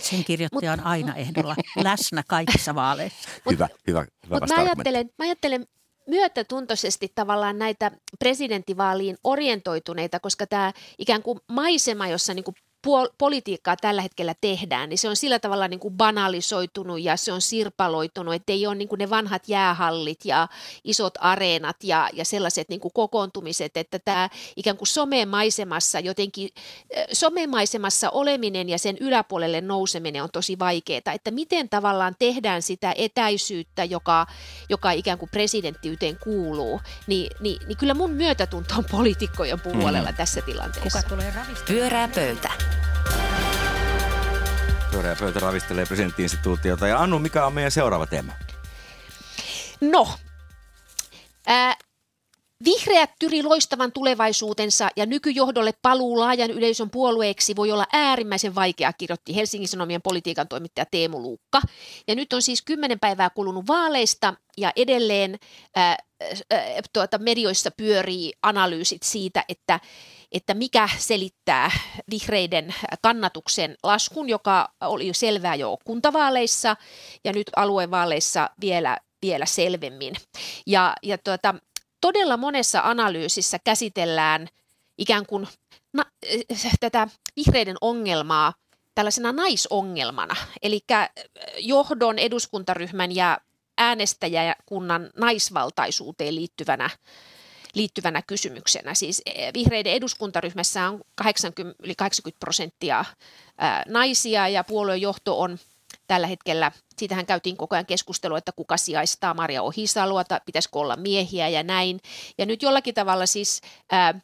Sen 0.00 0.24
kirjoittaja 0.24 0.72
on 0.72 0.80
aina 0.80 1.14
ehdolla 1.14 1.56
läsnä 1.76 2.22
kaikissa 2.28 2.74
vaaleissa. 2.74 3.28
hyvä, 3.50 3.68
hyvä, 3.86 4.06
hyvä 4.24 4.38
Mutta 4.40 4.54
mä 4.54 4.62
ajattelen, 4.62 5.10
mä 5.18 5.24
ajattelen 5.24 5.66
myötätuntoisesti 6.08 7.12
tavallaan 7.14 7.58
näitä 7.58 7.90
presidenttivaaliin 8.18 9.16
orientoituneita, 9.24 10.20
koska 10.20 10.46
tämä 10.46 10.72
ikään 10.98 11.22
kuin 11.22 11.40
maisema, 11.48 12.08
jossa 12.08 12.34
niin 12.34 12.44
kuin 12.44 12.54
puol- 12.86 13.14
politiikkaa 13.18 13.76
tällä 13.76 14.02
hetkellä 14.02 14.34
tehdään, 14.40 14.88
niin 14.88 14.98
se 14.98 15.08
on 15.08 15.16
sillä 15.16 15.38
tavalla 15.38 15.68
niin 15.68 15.80
kuin 15.80 15.94
banalisoitunut 15.94 17.00
ja 17.02 17.16
se 17.16 17.32
on 17.32 17.40
sirpaloitunut, 17.40 18.34
että 18.34 18.52
ei 18.52 18.66
ole 18.66 18.74
niin 18.74 18.88
kuin 18.88 18.98
ne 18.98 19.10
vanhat 19.10 19.48
jäähallit 19.48 20.24
ja 20.24 20.48
isot 20.84 21.14
areenat 21.20 21.76
ja, 21.82 22.10
ja 22.12 22.24
sellaiset 22.24 22.68
niin 22.68 22.80
kuin 22.80 22.92
kokoontumiset, 22.92 23.76
että 23.76 23.98
tämä 23.98 24.28
ikään 24.56 24.76
kuin 24.76 24.88
somemaisemassa 24.88 26.00
jotenkin, 26.00 26.48
somemaisemassa 27.12 28.10
oleminen 28.10 28.68
ja 28.68 28.78
sen 28.78 28.96
yläpuolelle 29.00 29.60
nouseminen 29.60 30.22
on 30.22 30.30
tosi 30.32 30.58
vaikeaa, 30.58 31.12
että 31.14 31.30
miten 31.30 31.68
tavallaan 31.68 32.16
tehdään 32.18 32.62
sitä 32.62 32.94
etäisyyttä, 32.96 33.84
joka, 33.84 34.26
joka 34.68 34.90
ikään 34.90 35.18
kuin 35.18 35.30
presidenttiyteen 35.30 36.18
kuuluu, 36.24 36.80
niin, 37.06 37.30
niin, 37.40 37.58
niin 37.66 37.76
kyllä 37.76 37.94
mun 37.94 38.10
myötätunto 38.10 38.74
on 38.78 38.84
poliitikkojen 38.90 39.60
puolella 39.60 40.10
mm. 40.10 40.16
tässä 40.16 40.40
tilanteessa. 40.40 40.98
Kuka 41.02 41.08
tulee 41.08 41.32
Pyörää 41.66 42.08
pöytä. 42.08 42.67
Pyöreä 44.90 45.16
pöytä 45.16 45.40
ravistelee 45.40 45.86
presidenttiinstituutiota. 45.86 46.88
Ja 46.88 46.98
Annu, 46.98 47.18
mikä 47.18 47.46
on 47.46 47.52
meidän 47.52 47.70
seuraava 47.70 48.06
teema? 48.06 48.32
No, 49.80 50.08
ää, 51.46 51.76
Vihreät 52.64 53.10
tyri 53.18 53.42
loistavan 53.42 53.92
tulevaisuutensa 53.92 54.88
ja 54.96 55.06
nykyjohdolle 55.06 55.72
paluu 55.82 56.20
laajan 56.20 56.50
yleisön 56.50 56.90
puolueeksi 56.90 57.56
voi 57.56 57.72
olla 57.72 57.86
äärimmäisen 57.92 58.54
vaikea, 58.54 58.92
kirjoitti 58.92 59.36
Helsingin 59.36 59.68
Sanomien 59.68 60.02
politiikan 60.02 60.48
toimittaja 60.48 60.86
Teemu 60.90 61.22
Luukka. 61.22 61.60
Ja 62.08 62.14
nyt 62.14 62.32
on 62.32 62.42
siis 62.42 62.62
kymmenen 62.62 63.00
päivää 63.00 63.30
kulunut 63.30 63.66
vaaleista 63.66 64.34
ja 64.56 64.72
edelleen 64.76 65.38
ää, 65.74 65.96
ää, 66.50 66.60
tuota, 66.92 67.18
medioissa 67.18 67.70
pyörii 67.70 68.32
analyysit 68.42 69.02
siitä, 69.02 69.44
että 69.48 69.80
että 70.32 70.54
mikä 70.54 70.88
selittää 70.98 71.70
vihreiden 72.10 72.74
kannatuksen 73.02 73.76
laskun, 73.82 74.28
joka 74.28 74.68
oli 74.80 75.06
jo 75.06 75.14
selvää 75.14 75.54
jo 75.54 75.76
kuntavaaleissa 75.84 76.76
ja 77.24 77.32
nyt 77.32 77.50
aluevaaleissa 77.56 78.50
vielä, 78.60 78.96
vielä 79.22 79.46
selvemmin. 79.46 80.14
Ja, 80.66 80.94
ja 81.02 81.18
tuota, 81.18 81.54
todella 82.00 82.36
monessa 82.36 82.80
analyysissä 82.84 83.58
käsitellään 83.64 84.48
ikään 84.98 85.26
kuin 85.26 85.48
na, 85.92 86.04
tätä 86.80 87.08
vihreiden 87.36 87.76
ongelmaa 87.80 88.54
tällaisena 88.94 89.32
naisongelmana, 89.32 90.36
eli 90.62 90.80
johdon, 91.58 92.18
eduskuntaryhmän 92.18 93.14
ja 93.14 93.38
äänestäjäkunnan 93.78 95.10
naisvaltaisuuteen 95.16 96.34
liittyvänä 96.34 96.90
liittyvänä 97.74 98.22
kysymyksenä. 98.22 98.94
Siis 98.94 99.22
e, 99.26 99.50
vihreiden 99.54 99.92
eduskuntaryhmässä 99.92 100.88
on 100.88 101.00
80, 101.14 101.82
yli 101.82 101.94
80 101.94 102.40
prosenttia 102.40 103.04
naisia 103.88 104.48
ja 104.48 104.64
puoluejohto 104.64 105.40
on 105.40 105.58
tällä 106.06 106.26
hetkellä, 106.26 106.72
siitähän 106.96 107.26
käytiin 107.26 107.56
koko 107.56 107.74
ajan 107.74 107.86
keskustelua, 107.86 108.38
että 108.38 108.52
kuka 108.52 108.76
sijaistaa 108.76 109.34
Maria 109.34 109.62
Ohisaloa, 109.62 110.24
pitäisikö 110.46 110.78
olla 110.78 110.96
miehiä 110.96 111.48
ja 111.48 111.62
näin. 111.62 112.00
Ja 112.38 112.46
nyt 112.46 112.62
jollakin 112.62 112.94
tavalla 112.94 113.26
siis 113.26 113.60
ää, 113.90 114.20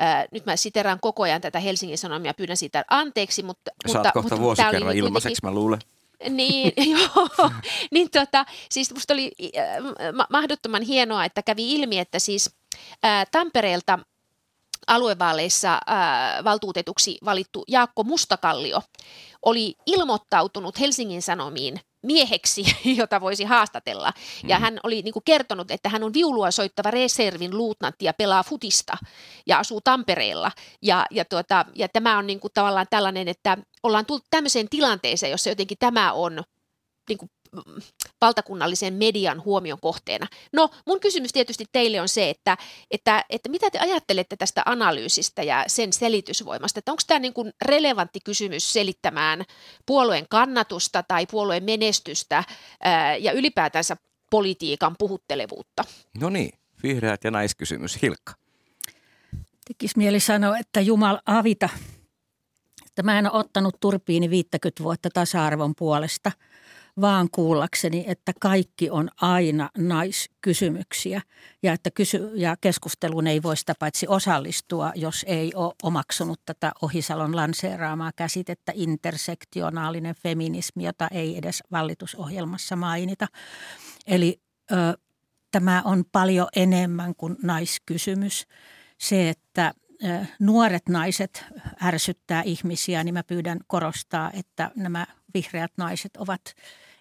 Ää, 0.00 0.26
nyt 0.32 0.46
mä 0.46 0.56
siteraan 0.56 1.00
koko 1.00 1.22
ajan 1.22 1.40
tätä 1.40 1.60
Helsingin 1.60 1.98
Sanomia, 1.98 2.34
pyydän 2.34 2.56
siitä 2.56 2.84
anteeksi, 2.90 3.42
mutta... 3.42 3.70
Saat 3.86 3.96
mutta, 3.96 4.12
kohta 4.12 4.34
mutta 4.34 4.42
vuosikerran 4.42 4.96
ilmaiseksi, 4.96 5.40
mä 5.42 5.50
luulen. 5.50 5.78
Niin, 6.28 6.72
joo. 6.92 7.50
niin 7.90 8.10
tota, 8.10 8.44
siis 8.70 8.94
musta 8.94 9.14
oli 9.14 9.32
äh, 9.56 10.26
mahdottoman 10.30 10.82
hienoa, 10.82 11.24
että 11.24 11.42
kävi 11.42 11.72
ilmi, 11.74 11.98
että 11.98 12.18
siis 12.18 12.57
Tampereelta 13.32 13.98
aluevaaleissa 14.86 15.80
valtuutetuksi 16.44 17.18
valittu 17.24 17.64
Jaakko 17.68 18.04
Mustakallio 18.04 18.82
oli 19.42 19.74
ilmoittautunut 19.86 20.80
Helsingin 20.80 21.22
Sanomiin 21.22 21.80
mieheksi, 22.02 22.64
jota 23.00 23.20
voisi 23.20 23.44
haastatella. 23.44 24.12
Ja 24.48 24.56
mm. 24.56 24.62
hän 24.62 24.80
oli 24.82 25.02
niin 25.02 25.12
kuin 25.12 25.22
kertonut, 25.24 25.70
että 25.70 25.88
hän 25.88 26.04
on 26.04 26.14
viulua 26.14 26.50
soittava 26.50 26.90
reservin 26.90 27.56
luutnantti 27.56 28.04
ja 28.04 28.12
pelaa 28.12 28.42
futista 28.42 28.96
ja 29.46 29.58
asuu 29.58 29.80
Tampereella. 29.80 30.50
Ja, 30.82 31.06
ja, 31.10 31.24
tuota, 31.24 31.64
ja 31.74 31.88
tämä 31.88 32.18
on 32.18 32.26
niin 32.26 32.40
kuin 32.40 32.52
tavallaan 32.54 32.86
tällainen, 32.90 33.28
että 33.28 33.58
ollaan 33.82 34.06
tullut 34.06 34.26
tämmöiseen 34.30 34.68
tilanteeseen, 34.68 35.30
jossa 35.30 35.48
jotenkin 35.48 35.78
tämä 35.78 36.12
on 36.12 36.42
niin 37.08 37.18
kuin 37.18 37.30
valtakunnallisen 38.20 38.94
median 38.94 39.44
huomion 39.44 39.78
kohteena. 39.80 40.26
No, 40.52 40.70
mun 40.86 41.00
kysymys 41.00 41.32
tietysti 41.32 41.64
teille 41.72 42.00
on 42.00 42.08
se, 42.08 42.30
että, 42.30 42.56
että, 42.90 43.24
että 43.30 43.48
mitä 43.48 43.70
te 43.70 43.78
ajattelette 43.78 44.36
tästä 44.36 44.62
analyysistä 44.66 45.42
ja 45.42 45.64
sen 45.66 45.92
selitysvoimasta, 45.92 46.78
että 46.78 46.92
onko 46.92 47.02
tämä 47.06 47.20
niin 47.20 47.32
kuin 47.32 47.52
relevantti 47.64 48.20
kysymys 48.24 48.72
selittämään 48.72 49.44
puolueen 49.86 50.26
kannatusta 50.30 51.02
tai 51.02 51.26
puolueen 51.26 51.64
menestystä 51.64 52.44
ää, 52.82 53.16
ja 53.16 53.32
ylipäätänsä 53.32 53.96
politiikan 54.30 54.94
puhuttelevuutta? 54.98 55.84
No 56.20 56.30
niin, 56.30 56.58
vihreät 56.82 57.24
ja 57.24 57.30
naiskysymys. 57.30 58.02
Hilkka. 58.02 58.32
Tekisi 59.68 59.98
mieli 59.98 60.20
sanoa, 60.20 60.58
että 60.58 60.80
Jumal 60.80 61.18
avita, 61.26 61.68
että 62.86 63.02
mä 63.02 63.18
en 63.18 63.32
ole 63.32 63.40
ottanut 63.40 63.76
turpiini 63.80 64.30
50 64.30 64.82
vuotta 64.82 65.08
tasa-arvon 65.14 65.74
puolesta– 65.74 66.32
kuullakseni, 67.30 68.04
että 68.06 68.32
kaikki 68.40 68.90
on 68.90 69.08
aina 69.20 69.70
naiskysymyksiä 69.78 71.22
ja 71.62 71.72
että 71.72 71.90
kysy- 71.90 72.30
ja 72.34 72.56
keskusteluun 72.60 73.26
ei 73.26 73.42
voi 73.42 73.56
sitä 73.56 73.74
paitsi 73.78 74.06
osallistua, 74.08 74.92
jos 74.94 75.24
ei 75.28 75.52
ole 75.54 75.74
omaksunut 75.82 76.40
tätä 76.44 76.72
Ohisalon 76.82 77.36
lanseeraamaa 77.36 78.12
käsitettä 78.16 78.72
intersektionaalinen 78.74 80.14
feminismi, 80.14 80.84
jota 80.84 81.08
ei 81.10 81.38
edes 81.38 81.62
vallitusohjelmassa 81.72 82.76
mainita. 82.76 83.26
Eli 84.06 84.40
ö, 84.72 84.74
tämä 85.50 85.82
on 85.84 86.04
paljon 86.12 86.48
enemmän 86.56 87.14
kuin 87.14 87.36
naiskysymys. 87.42 88.46
Se, 88.98 89.28
että 89.28 89.74
nuoret 90.40 90.88
naiset 90.88 91.44
ärsyttää 91.84 92.42
ihmisiä, 92.42 93.04
niin 93.04 93.14
mä 93.14 93.22
pyydän 93.22 93.58
korostaa, 93.66 94.30
että 94.34 94.70
nämä 94.76 95.06
vihreät 95.34 95.72
naiset 95.76 96.16
ovat 96.16 96.40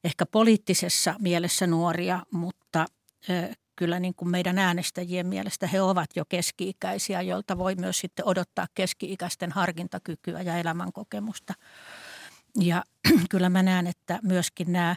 ehkä 0.04 0.26
poliittisessa 0.26 1.16
mielessä 1.20 1.68
nuoria, 1.68 2.24
mutta 2.32 2.86
kyllä 3.76 4.00
niin 4.00 4.16
kuin 4.16 4.30
meidän 4.30 4.60
äänestäjien 4.60 5.28
mielestä 5.28 5.68
he 5.68 5.82
ovat 5.82 6.10
jo 6.16 6.26
keski-ikäisiä, 6.30 7.22
joilta 7.22 7.58
voi 7.58 7.76
myös 7.76 8.00
sitten 8.00 8.26
odottaa 8.26 8.68
keski-ikäisten 8.74 9.52
harkintakykyä 9.52 10.42
ja 10.42 10.58
elämänkokemusta. 10.58 11.54
Ja 12.60 12.84
kyllä 13.32 13.50
mä 13.50 13.64
näen, 13.64 13.88
että 13.88 14.20
myöskin 14.24 14.72
nämä 14.72 14.96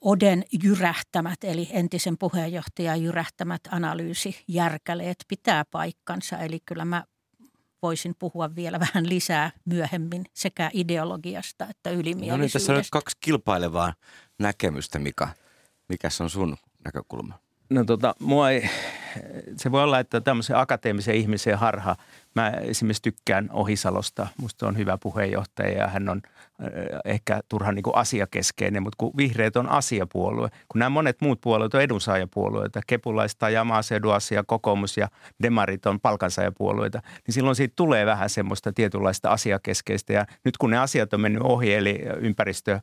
Oden 0.00 0.44
jyrähtämät, 0.64 1.44
eli 1.44 1.68
entisen 1.72 2.18
puheenjohtajan 2.18 3.02
jyrähtämät 3.02 3.60
analyysijärkäleet 3.70 5.16
pitää 5.28 5.64
paikkansa. 5.70 6.38
Eli 6.38 6.60
kyllä 6.66 6.84
mä 6.84 7.04
voisin 7.84 8.14
puhua 8.18 8.54
vielä 8.54 8.80
vähän 8.86 9.08
lisää 9.08 9.50
myöhemmin 9.64 10.24
sekä 10.34 10.70
ideologiasta 10.72 11.66
että 11.70 11.90
ylimielisyydestä. 11.90 12.36
No 12.36 12.42
niin, 12.42 12.52
tässä 12.52 12.72
on 12.72 12.78
nyt 12.78 12.86
kaksi 12.90 13.16
kilpailevaa 13.20 13.94
näkemystä, 14.38 14.98
Mika. 14.98 15.28
Mikäs 15.88 16.20
on 16.20 16.30
sun 16.30 16.56
näkökulma? 16.84 17.38
No 17.70 17.84
tota, 17.84 18.14
mua 18.20 18.50
ei, 18.50 18.70
se 19.56 19.72
voi 19.72 19.82
olla, 19.82 19.98
että 19.98 20.20
tämmöisen 20.20 20.56
akateemisen 20.56 21.14
ihmisen 21.14 21.58
harha. 21.58 21.96
Mä 22.34 22.50
esimerkiksi 22.50 23.02
tykkään 23.02 23.50
Ohisalosta. 23.52 24.26
Musta 24.40 24.66
on 24.68 24.76
hyvä 24.76 24.98
puheenjohtaja 25.02 25.78
ja 25.78 25.88
hän 25.88 26.08
on 26.08 26.22
äh, 26.26 26.68
ehkä 27.04 27.40
turhan 27.48 27.74
niin 27.74 27.82
kuin 27.82 27.96
asiakeskeinen, 27.96 28.82
mutta 28.82 28.96
kun 28.98 29.12
vihreät 29.16 29.56
on 29.56 29.68
asiapuolue, 29.68 30.48
kun 30.68 30.78
nämä 30.78 30.88
monet 30.88 31.20
muut 31.20 31.40
puolueet 31.40 31.74
on 31.74 31.82
edunsaajapuolueita, 31.82 32.80
kepulaista 32.86 33.50
ja 33.50 33.64
maaseuduasia, 33.64 34.44
kokoomus 34.46 34.96
ja 34.96 35.08
demarit 35.42 35.86
on 35.86 36.00
palkansaajapuolueita, 36.00 37.00
niin 37.26 37.34
silloin 37.34 37.56
siitä 37.56 37.72
tulee 37.76 38.06
vähän 38.06 38.30
semmoista 38.30 38.72
tietynlaista 38.72 39.30
asiakeskeistä. 39.30 40.12
Ja 40.12 40.26
nyt 40.44 40.56
kun 40.56 40.70
ne 40.70 40.78
asiat 40.78 41.14
on 41.14 41.20
mennyt 41.20 41.42
ohi, 41.42 41.74
eli 41.74 42.02
ympäristö 42.20 42.80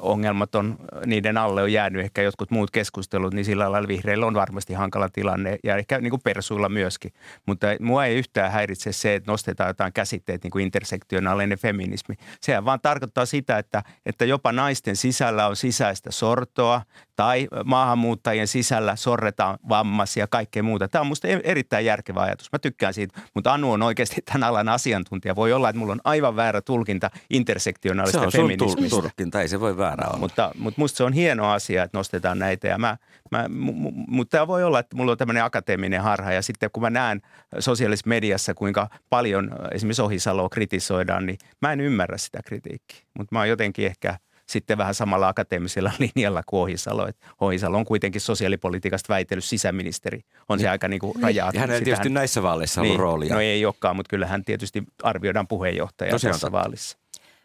ongelmat 0.00 0.54
on, 0.54 0.76
niiden 1.06 1.38
alle 1.38 1.62
on 1.62 1.72
jäänyt 1.72 2.02
ehkä 2.02 2.22
jotkut 2.22 2.50
muut 2.50 2.70
keskustelut, 2.70 3.34
niin 3.34 3.44
sillä 3.44 3.72
lailla 3.72 3.88
vihreillä 3.88 4.26
on 4.26 4.34
varmasti 4.34 4.74
hankala 4.74 5.08
tilanne 5.08 5.58
ja 5.64 5.76
ehkä 5.76 5.98
niin 5.98 6.10
kuin 6.10 6.20
persuilla 6.24 6.68
myöskin. 6.68 7.12
Mutta 7.46 7.66
mua 7.80 8.04
ei 8.04 8.16
yhtään 8.16 8.52
häiritse 8.52 8.92
se, 8.92 9.14
että 9.14 9.30
nostetaan 9.30 9.68
jotain 9.68 9.92
käsitteet 9.92 10.42
niin 10.42 10.50
kuin 10.50 10.64
intersektionaalinen 10.64 11.58
feminismi. 11.58 12.14
Sehän 12.40 12.64
vaan 12.64 12.80
tarkoittaa 12.80 13.26
sitä, 13.26 13.58
että, 13.58 13.82
että 14.06 14.24
jopa 14.24 14.52
naisten 14.52 14.96
sisällä 14.96 15.46
on 15.46 15.56
sisäistä 15.56 16.10
sortoa 16.10 16.82
tai 17.16 17.48
maahanmuuttajien 17.64 18.46
sisällä 18.46 18.96
sorretaan 18.96 19.58
vammaisia 19.68 20.22
ja 20.22 20.26
kaikkea 20.26 20.62
muuta. 20.62 20.88
Tämä 20.88 21.00
on 21.00 21.06
minusta 21.06 21.28
e- 21.28 21.40
erittäin 21.44 21.84
järkevä 21.84 22.20
ajatus. 22.20 22.52
Mä 22.52 22.58
tykkään 22.58 22.94
siitä, 22.94 23.20
mutta 23.34 23.52
Anu 23.52 23.72
on 23.72 23.82
oikeasti 23.82 24.22
tämän 24.24 24.48
alan 24.48 24.68
asiantuntija. 24.68 25.36
Voi 25.36 25.52
olla, 25.52 25.68
että 25.68 25.78
mulla 25.78 25.92
on 25.92 26.00
aivan 26.04 26.36
väärä 26.36 26.60
tulkinta 26.60 27.10
intersektionaalista 27.30 28.30
feminismistä. 28.30 28.88
Se 28.88 28.96
on 28.96 29.02
tulkinta, 29.02 29.40
ei 29.40 29.48
se 29.48 29.60
voi 29.60 29.69
väärä 29.76 30.06
olla. 30.06 30.18
Mutta, 30.18 30.50
mutta 30.58 30.80
musta 30.80 30.96
se 30.96 31.04
on 31.04 31.12
hieno 31.12 31.50
asia, 31.50 31.84
että 31.84 31.98
nostetaan 31.98 32.38
näitä. 32.38 32.68
Ja 32.68 32.78
mä, 32.78 32.96
mä, 33.30 33.48
m- 33.48 33.92
mutta 34.08 34.30
tämä 34.30 34.46
voi 34.46 34.64
olla, 34.64 34.78
että 34.78 34.96
mulla 34.96 35.12
on 35.12 35.18
tämmöinen 35.18 35.44
akateeminen 35.44 36.02
harha. 36.02 36.32
Ja 36.32 36.42
sitten 36.42 36.70
kun 36.72 36.82
mä 36.82 36.90
näen 36.90 37.20
sosiaalisessa 37.58 38.08
mediassa, 38.08 38.54
kuinka 38.54 38.88
paljon 39.10 39.50
esimerkiksi 39.72 40.02
Ohisaloa 40.02 40.48
kritisoidaan, 40.48 41.26
niin 41.26 41.38
mä 41.62 41.72
en 41.72 41.80
ymmärrä 41.80 42.18
sitä 42.18 42.40
kritiikkiä. 42.44 43.00
Mutta 43.18 43.34
mä 43.34 43.38
oon 43.38 43.48
jotenkin 43.48 43.86
ehkä– 43.86 44.16
sitten 44.50 44.78
vähän 44.78 44.94
samalla 44.94 45.28
akateemisella 45.28 45.92
linjalla 46.14 46.42
kuin 46.46 46.60
Ohisalo. 46.60 47.06
Että 47.06 47.26
Ohisalo 47.40 47.76
on 47.76 47.84
kuitenkin 47.84 48.20
sosiaalipolitiikasta 48.20 49.12
väitellyt 49.14 49.44
sisäministeri. 49.44 50.20
On 50.48 50.58
niin. 50.58 50.64
se 50.64 50.68
aika 50.68 50.88
niin 50.88 51.00
kuin 51.00 51.22
rajaa. 51.22 51.50
Ja 51.54 51.60
hän 51.60 51.70
ei 51.70 51.82
tietysti 51.82 52.08
näissä 52.08 52.42
vaaleissa 52.42 52.80
ollut 52.80 52.92
niin, 52.92 53.00
roolia. 53.00 53.34
No 53.34 53.40
ei 53.40 53.66
olekaan, 53.66 53.96
mutta 53.96 54.10
kyllä 54.10 54.26
hän 54.26 54.44
tietysti 54.44 54.82
arvioidaan 55.02 55.48
puheenjohtaja 55.48 56.10
Tosiaan 56.10 56.34
tässä 56.34 56.52
vaalissa. 56.52 56.98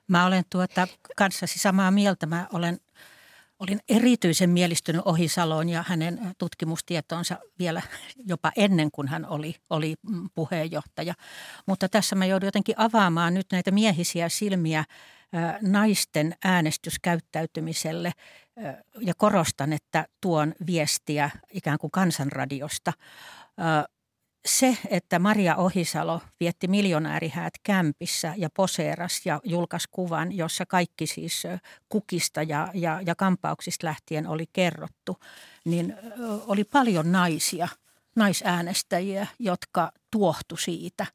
Mä 0.08 0.26
olen 0.26 0.44
tuota 0.50 0.88
kanssasi 1.18 1.60
samaa 1.60 1.92
mieltä. 1.92 2.26
Mä 2.26 2.48
olen, 2.54 2.80
olin 3.60 3.80
erityisen 3.90 4.50
mielistynyt 4.50 5.02
Ohisaloon 5.06 5.70
ja 5.70 5.84
hänen 5.88 6.36
tutkimustietonsa 6.38 7.38
vielä 7.60 7.82
jopa 8.32 8.52
ennen 8.56 8.92
kuin 8.92 9.08
hän 9.08 9.26
oli, 9.26 9.56
oli 9.70 9.96
puheenjohtaja. 10.36 11.14
Mutta 11.66 11.90
tässä 11.90 12.16
mä 12.16 12.26
joudun 12.26 12.48
jotenkin 12.48 12.76
avaamaan 12.78 13.34
nyt 13.34 13.48
näitä 13.52 13.72
miehisiä 13.72 14.30
silmiä 14.30 14.84
naisten 15.62 16.36
äänestyskäyttäytymiselle 16.44 18.12
ja 19.00 19.14
korostan, 19.18 19.74
että 19.74 20.06
tuon 20.22 20.54
viestiä 20.66 21.30
ikään 21.54 21.78
kuin 21.78 21.92
kansanradiosta 21.92 22.94
se, 24.46 24.78
että 24.90 25.20
Maria 25.20 25.56
Ohisalo 25.56 26.22
vietti 26.40 26.68
miljonäärihäät 26.68 27.54
kämpissä 27.64 28.34
ja 28.38 28.50
poseeras 28.50 29.22
ja 29.26 29.42
julkaisi 29.44 29.88
kuvan, 29.92 30.32
jossa 30.38 30.66
kaikki 30.66 31.08
siis 31.08 31.44
kukista 31.90 32.44
ja, 32.44 32.72
ja, 32.74 33.02
ja 33.06 33.16
kampauksista 33.16 33.88
lähtien 33.88 34.28
oli 34.28 34.46
kerrottu, 34.54 35.18
niin 35.66 35.96
oli 36.48 36.64
paljon 36.64 37.12
naisia, 37.12 37.68
naisäänestäjiä, 38.16 39.28
jotka 39.40 39.92
tuohtu 40.12 40.58
siitä, 40.58 41.06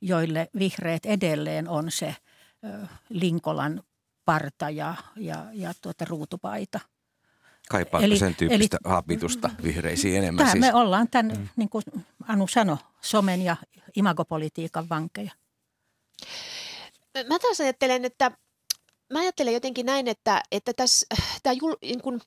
joille 0.00 0.48
vihreät 0.58 1.06
edelleen 1.06 1.68
on 1.68 1.90
se 1.90 2.16
Linkolan 3.08 3.82
parta 4.24 4.70
ja, 4.70 4.94
ja, 5.16 5.46
ja 5.52 5.72
tuota 5.82 6.04
ruutupaita– 6.04 6.80
Kaipaatko 7.72 8.06
eli, 8.06 8.16
sen 8.16 8.34
tyyppistä 8.34 8.78
eli, 8.84 8.92
habitusta 8.92 9.50
vihreisiin 9.62 10.18
enemmän? 10.18 10.38
Tämä 10.38 10.52
siis? 10.52 10.60
Me 10.60 10.74
ollaan 10.74 11.08
tämän, 11.10 11.36
mm. 11.36 11.48
niin 11.56 11.68
kuin 11.68 11.84
Anu 12.28 12.46
sanoi, 12.46 12.76
somen 13.00 13.42
ja 13.42 13.56
imagopolitiikan 13.96 14.88
vankeja. 14.88 15.32
Mä 17.28 17.38
taas 17.38 17.60
ajattelen, 17.60 18.04
että 18.04 18.30
mä 19.12 19.18
ajattelen 19.18 19.54
jotenkin 19.54 19.86
näin, 19.86 20.08
että, 20.08 20.42
että 20.52 20.72
tässä, 20.72 21.06
tämä 21.42 21.54
jul, 21.60 21.74
niin 21.82 22.02
kun, 22.02 22.20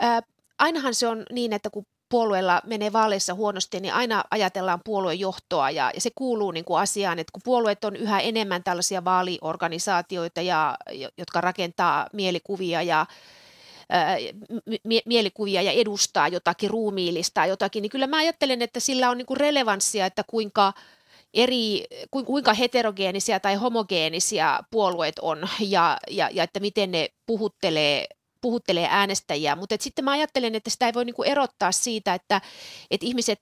ää, 0.00 0.22
ainahan 0.58 0.94
se 0.94 1.06
on 1.06 1.24
niin, 1.32 1.52
että 1.52 1.70
kun 1.70 1.86
puolueella 2.08 2.62
menee 2.66 2.92
vaaleissa 2.92 3.34
huonosti, 3.34 3.80
niin 3.80 3.94
aina 3.94 4.24
ajatellaan 4.30 4.80
puoluejohtoa 4.84 5.70
ja, 5.70 5.90
ja 5.94 6.00
se 6.00 6.10
kuuluu 6.14 6.50
niin 6.50 6.64
kuin 6.64 6.80
asiaan, 6.80 7.18
että 7.18 7.32
kun 7.32 7.42
puolueet 7.44 7.84
on 7.84 7.96
yhä 7.96 8.20
enemmän 8.20 8.64
tällaisia 8.64 9.04
vaaliorganisaatioita, 9.04 10.40
ja, 10.40 10.76
jotka 11.18 11.40
rakentaa 11.40 12.06
mielikuvia 12.12 12.82
ja 12.82 13.06
mielikuvia 15.04 15.62
ja 15.62 15.72
edustaa 15.72 16.28
jotakin 16.28 16.70
ruumiillista 16.70 17.46
jotakin, 17.46 17.82
niin 17.82 17.90
kyllä 17.90 18.06
mä 18.06 18.16
ajattelen, 18.16 18.62
että 18.62 18.80
sillä 18.80 19.10
on 19.10 19.18
niinku 19.18 19.34
relevanssia, 19.34 20.06
että 20.06 20.24
kuinka 20.26 20.72
eri, 21.34 21.84
kuinka 22.10 22.54
heterogeenisia 22.54 23.40
tai 23.40 23.54
homogeenisia 23.54 24.60
puolueet 24.70 25.18
on 25.18 25.48
ja, 25.60 25.98
ja, 26.10 26.30
ja 26.32 26.42
että 26.44 26.60
miten 26.60 26.90
ne 26.90 27.08
puhuttelee 27.26 28.06
puhuttelee 28.42 28.86
äänestäjiä, 28.90 29.56
mutta 29.56 29.76
sitten 29.80 30.04
mä 30.04 30.10
ajattelen, 30.10 30.54
että 30.54 30.70
sitä 30.70 30.86
ei 30.86 30.94
voi 30.94 31.04
niinku 31.04 31.22
erottaa 31.22 31.72
siitä, 31.72 32.14
että, 32.14 32.40
että 32.90 33.06
ihmiset 33.06 33.40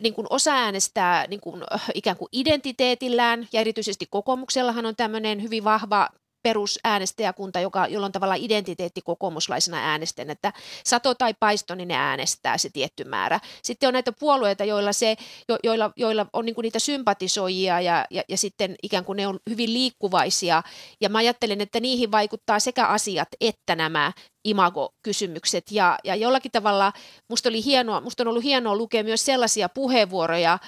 niinku 0.00 0.24
osa 0.30 0.52
äänestää 0.52 1.26
niinku 1.26 1.58
ikään 1.94 2.16
kuin 2.16 2.28
identiteetillään. 2.32 3.48
Ja 3.52 3.60
erityisesti 3.60 4.06
kokoomuksellahan 4.10 4.86
on 4.86 4.96
tämmöinen 4.96 5.42
hyvin 5.42 5.64
vahva 5.64 6.08
perusäänestäjäkunta, 6.42 7.60
joka, 7.60 7.86
jolla 7.86 8.06
on 8.06 8.12
tavallaan 8.12 8.40
identiteetti 8.42 9.00
kokoomuslaisena 9.02 9.76
äänestäjänä, 9.76 10.32
että 10.32 10.52
sato 10.84 11.14
tai 11.14 11.34
paisto, 11.40 11.74
niin 11.74 11.88
ne 11.88 11.96
äänestää 11.96 12.58
se 12.58 12.70
tietty 12.72 13.04
määrä. 13.04 13.40
Sitten 13.62 13.86
on 13.86 13.92
näitä 13.92 14.12
puolueita, 14.12 14.64
joilla, 14.64 14.92
se, 14.92 15.16
jo, 15.48 15.58
joilla, 15.64 15.92
joilla 15.96 16.26
on 16.32 16.44
niin 16.44 16.54
niitä 16.62 16.78
sympatisoijia 16.78 17.80
ja, 17.80 18.04
ja, 18.10 18.22
ja 18.28 18.36
sitten 18.36 18.74
ikään 18.82 19.04
kuin 19.04 19.16
ne 19.16 19.26
on 19.26 19.38
hyvin 19.50 19.72
liikkuvaisia. 19.72 20.62
Ja 21.00 21.08
mä 21.08 21.18
ajattelen, 21.18 21.60
että 21.60 21.80
niihin 21.80 22.12
vaikuttaa 22.12 22.60
sekä 22.60 22.86
asiat 22.86 23.28
että 23.40 23.76
nämä 23.76 24.12
imago-kysymykset. 24.44 25.64
Ja, 25.70 25.98
ja 26.04 26.16
jollakin 26.16 26.52
tavalla 26.52 26.92
musta, 27.28 27.48
oli 27.48 27.64
hienoa, 27.64 28.00
musta 28.00 28.22
on 28.22 28.28
ollut 28.28 28.44
hienoa 28.44 28.76
lukea 28.76 29.04
myös 29.04 29.24
sellaisia 29.24 29.68
puheenvuoroja, 29.68 30.58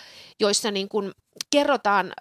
joissa 0.41 0.71
niin 0.71 0.89
kuin 0.89 1.13
kerrotaan, 1.51 2.13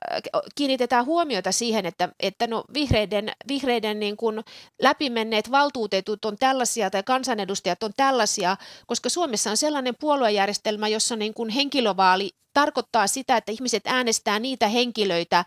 kiinnitetään 0.56 1.06
huomiota 1.06 1.52
siihen, 1.52 1.86
että, 1.86 2.10
että 2.19 2.47
no 2.47 2.63
vihreiden, 2.74 3.32
vihreiden 3.47 4.00
niin 4.00 4.17
kuin 4.17 4.43
läpimenneet 4.82 5.52
valtuutetut 5.52 6.26
on 6.26 6.38
tällaisia 6.39 6.89
tai 6.89 7.04
kansanedustajat 7.04 7.84
on 7.84 7.91
tällaisia, 7.97 8.58
koska 8.88 9.10
Suomessa 9.10 9.50
on 9.50 9.58
sellainen 9.58 9.95
puoluejärjestelmä, 10.00 10.88
jossa 10.88 11.15
niin 11.15 11.34
kuin 11.34 11.50
henkilövaali 11.50 12.32
tarkoittaa 12.54 13.08
sitä, 13.08 13.38
että 13.38 13.52
ihmiset 13.52 13.84
äänestää 13.88 14.39
niitä 14.39 14.67
henkilöitä, 14.67 15.45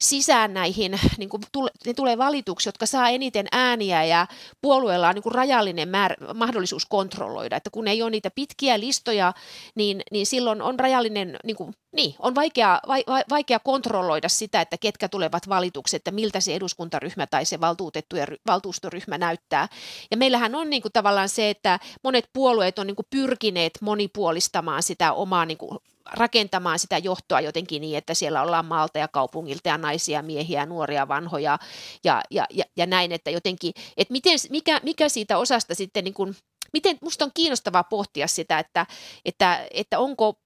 sisään 0.00 0.54
näihin, 0.54 1.00
niin 1.18 1.28
kuin 1.28 1.42
tule, 1.52 1.70
ne 1.86 1.94
tulee 1.94 2.18
valituksi, 2.18 2.68
jotka 2.68 2.86
saa 2.86 3.08
eniten 3.08 3.46
ääniä 3.52 4.04
ja 4.04 4.26
puolueella 4.62 5.08
on 5.08 5.14
niin 5.14 5.22
kuin 5.22 5.34
rajallinen 5.34 5.88
määr, 5.88 6.14
mahdollisuus 6.34 6.86
kontrolloida. 6.86 7.56
Että 7.56 7.70
kun 7.70 7.88
ei 7.88 8.02
ole 8.02 8.10
niitä 8.10 8.30
pitkiä 8.30 8.80
listoja, 8.80 9.32
niin, 9.74 10.02
niin 10.12 10.26
silloin 10.26 10.62
on 10.62 10.80
rajallinen, 10.80 11.36
niin, 11.44 11.56
kuin, 11.56 11.74
niin 11.92 12.14
on 12.18 12.34
vaikea, 12.34 12.80
va, 12.88 12.94
va, 13.06 13.22
vaikea 13.30 13.58
kontrolloida 13.58 14.28
sitä, 14.28 14.60
että 14.60 14.76
ketkä 14.78 15.08
tulevat 15.08 15.48
valituksi, 15.48 15.96
että 15.96 16.10
miltä 16.10 16.40
se 16.40 16.54
eduskuntaryhmä 16.54 17.26
tai 17.26 17.44
se 17.44 17.60
valtuutettu 17.60 18.16
ja 18.16 18.26
valtuustoryhmä 18.46 19.18
näyttää. 19.18 19.68
Ja 20.10 20.16
meillähän 20.16 20.54
on 20.54 20.70
niin 20.70 20.82
kuin 20.82 20.92
tavallaan 20.92 21.28
se, 21.28 21.50
että 21.50 21.80
monet 22.04 22.30
puolueet 22.32 22.78
on 22.78 22.86
niin 22.86 22.96
kuin 22.96 23.06
pyrkineet 23.10 23.72
monipuolistamaan 23.80 24.82
sitä 24.82 25.12
omaa 25.12 25.46
niin 25.46 25.58
kuin 25.58 25.78
rakentamaan 26.12 26.78
sitä 26.78 26.98
johtoa 26.98 27.40
jotenkin 27.40 27.80
niin, 27.80 27.98
että 27.98 28.14
siellä 28.14 28.42
ollaan 28.42 28.66
maalta 28.66 28.98
ja 28.98 29.08
kaupungilta 29.08 29.68
ja 29.68 29.78
naisia, 29.78 30.22
miehiä, 30.22 30.66
nuoria, 30.66 31.08
vanhoja 31.08 31.58
ja, 32.04 32.22
ja, 32.30 32.46
ja, 32.50 32.64
ja 32.76 32.86
näin, 32.86 33.12
että 33.12 33.30
jotenkin, 33.30 33.72
että 33.96 34.12
miten, 34.12 34.38
mikä, 34.50 34.80
mikä 34.82 35.08
siitä 35.08 35.38
osasta 35.38 35.74
sitten 35.74 36.04
niin 36.04 36.14
kuin, 36.14 36.36
miten 36.72 36.98
musta 37.00 37.24
on 37.24 37.30
kiinnostavaa 37.34 37.84
pohtia 37.84 38.26
sitä, 38.26 38.58
että, 38.58 38.86
että, 39.24 39.66
että 39.70 39.98
onko 39.98 40.38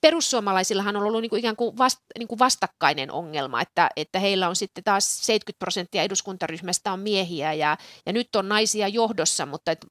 perussuomalaisillahan 0.00 0.96
on 0.96 1.02
ollut 1.02 1.20
niin 1.20 1.30
kuin 1.30 1.38
ikään 1.38 1.56
kuin, 1.56 1.78
vast, 1.78 2.00
niin 2.18 2.28
kuin 2.28 2.38
vastakkainen 2.38 3.12
ongelma, 3.12 3.60
että, 3.60 3.88
että 3.96 4.18
heillä 4.18 4.48
on 4.48 4.56
sitten 4.56 4.84
taas 4.84 5.26
70 5.26 5.58
prosenttia 5.58 6.02
eduskuntaryhmästä 6.02 6.92
on 6.92 7.00
miehiä 7.00 7.52
ja, 7.52 7.76
ja 8.06 8.12
nyt 8.12 8.36
on 8.36 8.48
naisia 8.48 8.88
johdossa, 8.88 9.46
mutta 9.46 9.70
et 9.72 9.86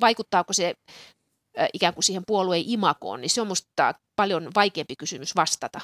vaikuttaako 0.00 0.52
se 0.52 0.74
ikään 1.72 1.94
kuin 1.94 2.04
siihen 2.04 2.22
puolueen 2.26 2.64
imakoon, 2.66 3.20
niin 3.20 3.30
se 3.30 3.40
on 3.40 3.46
minusta 3.46 3.94
paljon 4.16 4.50
vaikeampi 4.54 4.96
kysymys 4.96 5.36
vastata. 5.36 5.80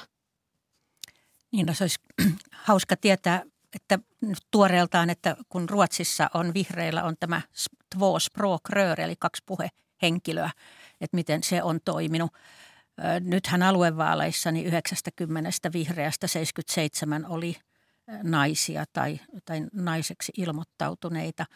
Niin, 1.51 1.65
no 1.65 1.73
se 1.73 1.83
olisi 1.83 1.99
hauska 2.67 2.95
tietää, 2.95 3.43
että 3.75 3.99
tuoreeltaan, 4.51 5.09
että 5.09 5.35
kun 5.49 5.69
Ruotsissa 5.69 6.29
on 6.33 6.53
vihreillä 6.53 7.03
on 7.03 7.15
tämä 7.19 7.41
två 7.95 8.19
språkrör, 8.19 9.01
eli 9.01 9.15
kaksi 9.19 9.43
puhehenkilöä, 9.45 10.51
että 11.01 11.15
miten 11.15 11.43
se 11.43 11.63
on 11.63 11.79
toiminut. 11.85 12.31
Nythän 13.19 13.63
aluevaaleissa 13.63 14.51
niin 14.51 14.65
90 14.65 15.73
vihreästä 15.73 16.27
77 16.27 17.25
oli 17.25 17.55
naisia 18.23 18.85
tai, 18.93 19.19
tai 19.45 19.67
naiseksi 19.73 20.31
ilmoittautuneita– 20.37 21.45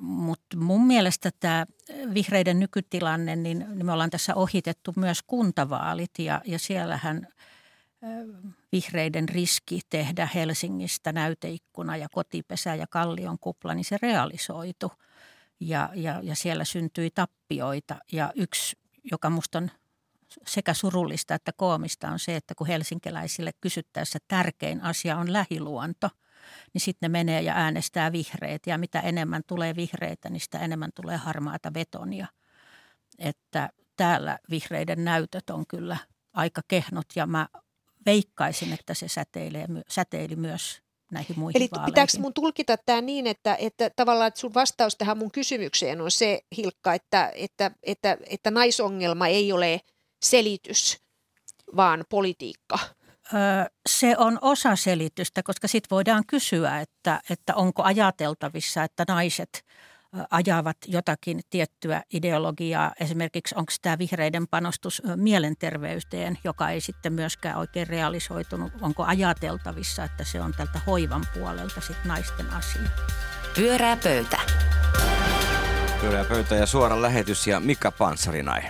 mutta 0.00 0.56
mun 0.56 0.86
mielestä 0.86 1.30
tämä 1.40 1.66
vihreiden 2.14 2.60
nykytilanne, 2.60 3.36
niin, 3.36 3.58
niin 3.74 3.86
me 3.86 3.92
ollaan 3.92 4.10
tässä 4.10 4.34
ohitettu 4.34 4.92
myös 4.96 5.22
kuntavaalit 5.26 6.18
ja, 6.18 6.42
ja 6.44 6.58
siellähän 6.58 7.28
vihreiden 8.72 9.28
riski 9.28 9.80
tehdä 9.90 10.28
Helsingistä 10.34 11.12
näyteikkuna 11.12 11.96
ja 11.96 12.08
kotipesä 12.12 12.74
ja 12.74 12.86
kallion 12.86 13.38
kupla, 13.38 13.74
niin 13.74 13.84
se 13.84 13.98
realisoitu. 14.02 14.92
Ja, 15.60 15.90
ja, 15.94 16.20
ja 16.22 16.36
siellä 16.36 16.64
syntyi 16.64 17.10
tappioita. 17.10 17.96
Ja 18.12 18.32
yksi, 18.34 18.76
joka 19.12 19.30
musta 19.30 19.58
on 19.58 19.70
sekä 20.46 20.74
surullista 20.74 21.34
että 21.34 21.52
koomista, 21.52 22.08
on 22.08 22.18
se, 22.18 22.36
että 22.36 22.54
kun 22.54 22.66
helsinkiläisille 22.66 23.50
kysyttäessä 23.60 24.18
tärkein 24.28 24.82
asia 24.82 25.16
on 25.16 25.32
lähiluonto– 25.32 26.10
niin 26.72 26.80
sitten 26.80 27.12
ne 27.12 27.18
menee 27.18 27.42
ja 27.42 27.54
äänestää 27.54 28.12
vihreät. 28.12 28.62
Ja 28.66 28.78
mitä 28.78 29.00
enemmän 29.00 29.42
tulee 29.46 29.76
vihreitä, 29.76 30.30
niin 30.30 30.40
sitä 30.40 30.58
enemmän 30.58 30.90
tulee 30.94 31.16
harmaata 31.16 31.70
betonia. 31.70 32.26
Että 33.18 33.70
täällä 33.96 34.38
vihreiden 34.50 35.04
näytöt 35.04 35.50
on 35.50 35.66
kyllä 35.66 35.96
aika 36.32 36.60
kehnot 36.68 37.06
ja 37.16 37.26
mä 37.26 37.48
veikkaisin, 38.06 38.72
että 38.72 38.94
se 38.94 39.08
säteilee, 39.08 39.66
säteili 39.88 40.36
myös 40.36 40.82
näihin 41.12 41.38
muihin 41.38 41.56
Eli 41.56 41.68
vaaleihin. 41.70 41.92
pitääkö 41.92 42.12
mun 42.18 42.34
tulkita 42.34 42.76
tämä 42.76 43.00
niin, 43.00 43.26
että, 43.26 43.56
että 43.60 43.90
tavallaan 43.96 44.28
että 44.28 44.40
sun 44.40 44.54
vastaus 44.54 44.96
tähän 44.96 45.18
mun 45.18 45.30
kysymykseen 45.30 46.00
on 46.00 46.10
se, 46.10 46.40
Hilkka, 46.56 46.94
että, 46.94 47.32
että, 47.34 47.70
että, 47.82 48.18
että 48.26 48.50
naisongelma 48.50 49.26
ei 49.26 49.52
ole 49.52 49.80
selitys, 50.22 50.98
vaan 51.76 52.04
politiikka? 52.08 52.78
Se 53.88 54.14
on 54.18 54.38
osa 54.40 54.76
selitystä, 54.76 55.42
koska 55.42 55.68
sitten 55.68 55.90
voidaan 55.90 56.24
kysyä, 56.26 56.80
että, 56.80 57.20
että 57.30 57.54
onko 57.54 57.82
ajateltavissa, 57.82 58.84
että 58.84 59.04
naiset 59.08 59.64
ajavat 60.30 60.76
jotakin 60.86 61.40
tiettyä 61.50 62.02
ideologiaa. 62.12 62.92
Esimerkiksi 63.00 63.54
onko 63.58 63.72
tämä 63.82 63.98
vihreiden 63.98 64.48
panostus 64.48 65.02
mielenterveyteen, 65.16 66.38
joka 66.44 66.70
ei 66.70 66.80
sitten 66.80 67.12
myöskään 67.12 67.56
oikein 67.56 67.86
realisoitunut. 67.86 68.72
Onko 68.80 69.04
ajateltavissa, 69.04 70.04
että 70.04 70.24
se 70.24 70.40
on 70.40 70.52
tältä 70.56 70.80
hoivan 70.86 71.26
puolelta 71.34 71.80
sitten 71.80 72.08
naisten 72.08 72.50
asia? 72.50 72.82
Pyörää 73.56 73.96
pöytä. 73.96 74.40
Pyörää 76.00 76.24
pöytä 76.24 76.54
ja 76.54 76.66
suora 76.66 77.02
lähetys 77.02 77.46
ja 77.46 77.60
Mika 77.60 77.90
Panssarinai. 77.90 78.62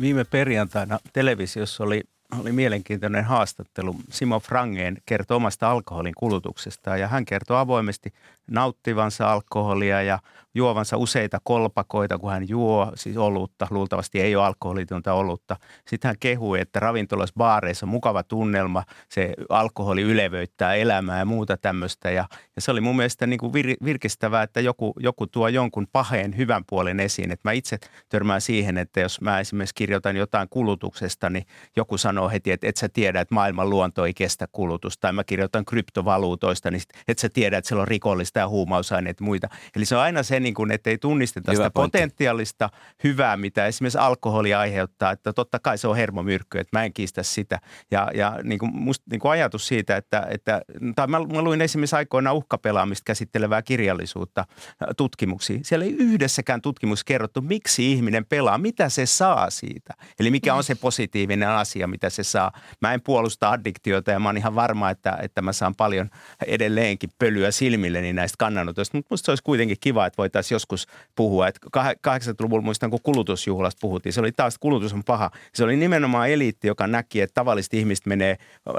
Viime 0.00 0.24
perjantaina 0.24 0.98
televisiossa 1.12 1.84
oli 1.84 2.02
oli 2.40 2.52
mielenkiintoinen 2.52 3.24
haastattelu. 3.24 3.96
Simo 4.10 4.40
Frangeen 4.40 4.98
kertoi 5.06 5.36
omasta 5.36 5.70
alkoholin 5.70 6.14
kulutuksesta 6.16 6.96
ja 6.96 7.08
hän 7.08 7.24
kertoi 7.24 7.58
avoimesti 7.58 8.12
nauttivansa 8.50 9.32
alkoholia 9.32 10.02
ja 10.02 10.18
juovansa 10.54 10.96
useita 10.96 11.38
kolpakoita, 11.44 12.18
kun 12.18 12.30
hän 12.30 12.48
juo, 12.48 12.92
siis 12.94 13.16
olutta, 13.16 13.66
luultavasti 13.70 14.20
ei 14.20 14.36
ole 14.36 14.44
alkoholitonta 14.44 15.12
olutta. 15.12 15.56
Sitten 15.88 16.08
hän 16.08 16.16
kehui, 16.20 16.60
että 16.60 16.80
ravintolassa, 16.80 17.34
baareissa 17.36 17.86
on 17.86 17.90
mukava 17.90 18.22
tunnelma, 18.22 18.84
se 19.08 19.34
alkoholi 19.48 20.02
ylevöittää 20.02 20.74
elämää 20.74 21.18
ja 21.18 21.24
muuta 21.24 21.56
tämmöistä. 21.56 22.10
Ja, 22.10 22.24
ja 22.56 22.62
se 22.62 22.70
oli 22.70 22.80
mun 22.80 22.96
mielestä 22.96 23.26
niin 23.26 23.38
kuin 23.38 23.52
vir, 23.52 23.76
virkistävää, 23.84 24.42
että 24.42 24.60
joku, 24.60 24.92
joku 25.00 25.26
tuo 25.26 25.48
jonkun 25.48 25.86
paheen 25.92 26.36
hyvän 26.36 26.62
puolen 26.68 27.00
esiin. 27.00 27.30
Että 27.30 27.48
mä 27.48 27.52
itse 27.52 27.78
törmään 28.08 28.40
siihen, 28.40 28.78
että 28.78 29.00
jos 29.00 29.20
mä 29.20 29.40
esimerkiksi 29.40 29.74
kirjoitan 29.74 30.16
jotain 30.16 30.48
kulutuksesta, 30.48 31.30
niin 31.30 31.46
joku 31.76 31.98
sanoo 31.98 32.30
heti, 32.30 32.50
että 32.50 32.66
et 32.66 32.76
sä 32.76 32.88
tiedä, 32.88 33.20
että 33.20 33.34
maailman 33.34 33.70
luonto 33.70 34.06
ei 34.06 34.14
kestä 34.14 34.46
kulutusta. 34.52 35.00
Tai 35.00 35.12
mä 35.12 35.24
kirjoitan 35.24 35.64
kryptovaluutoista, 35.64 36.70
niin 36.70 36.82
et 37.08 37.18
sä 37.18 37.28
tiedä, 37.28 37.58
että 37.58 37.68
siellä 37.68 37.82
on 37.82 37.88
rikollista 37.88 38.33
ja 38.40 38.48
huumausaineet 38.48 39.20
ja 39.20 39.24
muita. 39.24 39.48
Eli 39.76 39.84
se 39.84 39.96
on 39.96 40.02
aina 40.02 40.22
se 40.22 40.40
niin 40.40 40.54
kuin, 40.54 40.70
että 40.70 40.90
ei 40.90 40.98
tunnisteta 40.98 41.52
Hyvä 41.52 41.64
sitä 41.64 41.70
pointti. 41.70 41.98
potentiaalista 41.98 42.70
hyvää, 43.04 43.36
mitä 43.36 43.66
esimerkiksi 43.66 43.98
alkoholi 43.98 44.54
aiheuttaa, 44.54 45.10
että 45.10 45.32
totta 45.32 45.58
kai 45.58 45.78
se 45.78 45.88
on 45.88 45.96
hermomyrkky, 45.96 46.58
että 46.58 46.78
mä 46.78 46.84
en 46.84 46.92
kiistä 46.92 47.22
sitä. 47.22 47.60
Ja, 47.90 48.10
ja 48.14 48.38
niin 48.42 48.58
kuin 48.58 48.76
musta, 48.76 49.04
niin 49.10 49.20
kuin 49.20 49.32
ajatus 49.32 49.68
siitä, 49.68 49.96
että, 49.96 50.26
että 50.30 50.62
tai 50.96 51.06
mä, 51.06 51.18
mä 51.18 51.42
luin 51.42 51.60
esimerkiksi 51.60 51.96
aikoinaan 51.96 52.36
uhkapelaamista 52.36 53.02
käsittelevää 53.06 53.62
kirjallisuutta 53.62 54.40
äh, 54.40 54.88
tutkimuksia. 54.96 55.58
Siellä 55.62 55.84
ei 55.84 55.96
yhdessäkään 55.98 56.62
tutkimus 56.62 57.04
kerrottu, 57.04 57.40
miksi 57.40 57.92
ihminen 57.92 58.26
pelaa, 58.26 58.58
mitä 58.58 58.88
se 58.88 59.06
saa 59.06 59.50
siitä. 59.50 59.94
Eli 60.20 60.30
mikä 60.30 60.54
on 60.54 60.64
se 60.64 60.74
positiivinen 60.74 61.48
asia, 61.48 61.86
mitä 61.86 62.10
se 62.10 62.22
saa. 62.22 62.52
Mä 62.80 62.94
en 62.94 63.00
puolusta 63.00 63.50
addiktiota 63.50 64.10
ja 64.10 64.20
mä 64.20 64.28
oon 64.28 64.36
ihan 64.36 64.54
varma, 64.54 64.90
että, 64.90 65.18
että 65.22 65.42
mä 65.42 65.52
saan 65.52 65.74
paljon 65.74 66.10
edelleenkin 66.46 67.10
pölyä 67.18 67.50
silmilleni 67.50 68.12
näistä 68.24 68.36
kannanotoista. 68.38 68.98
Mutta 68.98 69.08
musta 69.10 69.26
se 69.26 69.30
olisi 69.30 69.42
kuitenkin 69.42 69.76
kiva, 69.80 70.06
että 70.06 70.16
voitaisiin 70.16 70.56
joskus 70.56 70.86
puhua. 71.14 71.48
Että 71.48 71.60
80-luvulla 72.08 72.62
muistan, 72.62 72.90
kun 72.90 72.98
kulutusjuhlasta 73.02 73.78
puhuttiin, 73.80 74.12
se 74.12 74.20
oli 74.20 74.32
taas, 74.32 74.58
kulutus 74.58 74.92
on 74.92 75.04
paha. 75.04 75.30
Se 75.54 75.64
oli 75.64 75.76
nimenomaan 75.76 76.30
eliitti, 76.30 76.68
joka 76.68 76.86
näki, 76.86 77.20
että 77.20 77.34
tavalliset 77.34 77.74
ihmiset 77.74 78.06
menee 78.06 78.36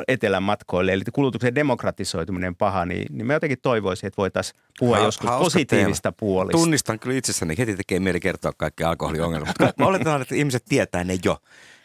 etelän 0.07 0.43
matkoille, 0.43 0.93
eli 0.93 1.03
kulutuksen 1.13 1.55
demokratisoituminen 1.55 2.55
paha, 2.55 2.85
niin, 2.85 3.17
niin 3.17 3.27
mä 3.27 3.33
jotenkin 3.33 3.57
toivoisin, 3.61 4.07
että 4.07 4.17
voitaisiin 4.17 4.61
puhua 4.79 4.97
ha, 4.97 5.03
joskus 5.03 5.29
positiivista 5.29 6.11
teema. 6.11 6.17
puolista. 6.19 6.57
Tunnistan 6.57 6.99
kyllä 6.99 7.17
itsessäni, 7.17 7.57
heti 7.57 7.75
tekee 7.75 7.99
mieli 7.99 8.19
kertoa 8.19 8.51
kaikki 8.57 8.83
alkoholiongelmat. 8.83 9.55
mä 9.79 9.87
oletan, 9.87 10.21
että 10.21 10.35
ihmiset 10.35 10.65
tietää 10.69 11.03
ne 11.03 11.17
jo. 11.23 11.37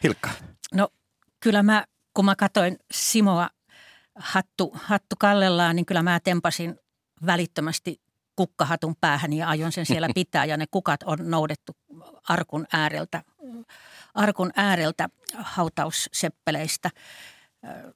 Hilkka. 0.03 0.29
No 0.73 0.89
kyllä 1.39 1.63
mä, 1.63 1.85
kun 2.13 2.25
mä 2.25 2.35
katsoin 2.35 2.77
Simoa 2.91 3.49
hattu, 4.15 4.71
hattu 4.75 5.15
kallellaan, 5.19 5.75
niin 5.75 5.85
kyllä 5.85 6.03
mä 6.03 6.19
tempasin 6.19 6.80
välittömästi 7.25 8.01
kukkahatun 8.35 8.95
päähän 9.01 9.33
ja 9.33 9.49
aion 9.49 9.71
sen 9.71 9.85
siellä 9.85 10.07
pitää 10.15 10.45
ja 10.45 10.57
ne 10.57 10.65
kukat 10.71 11.03
on 11.03 11.17
noudettu 11.21 11.75
arkun 12.29 12.65
ääreltä, 12.73 13.23
arkun 14.13 14.51
ääreltä 14.55 15.09
hautausseppeleistä. 15.33 16.89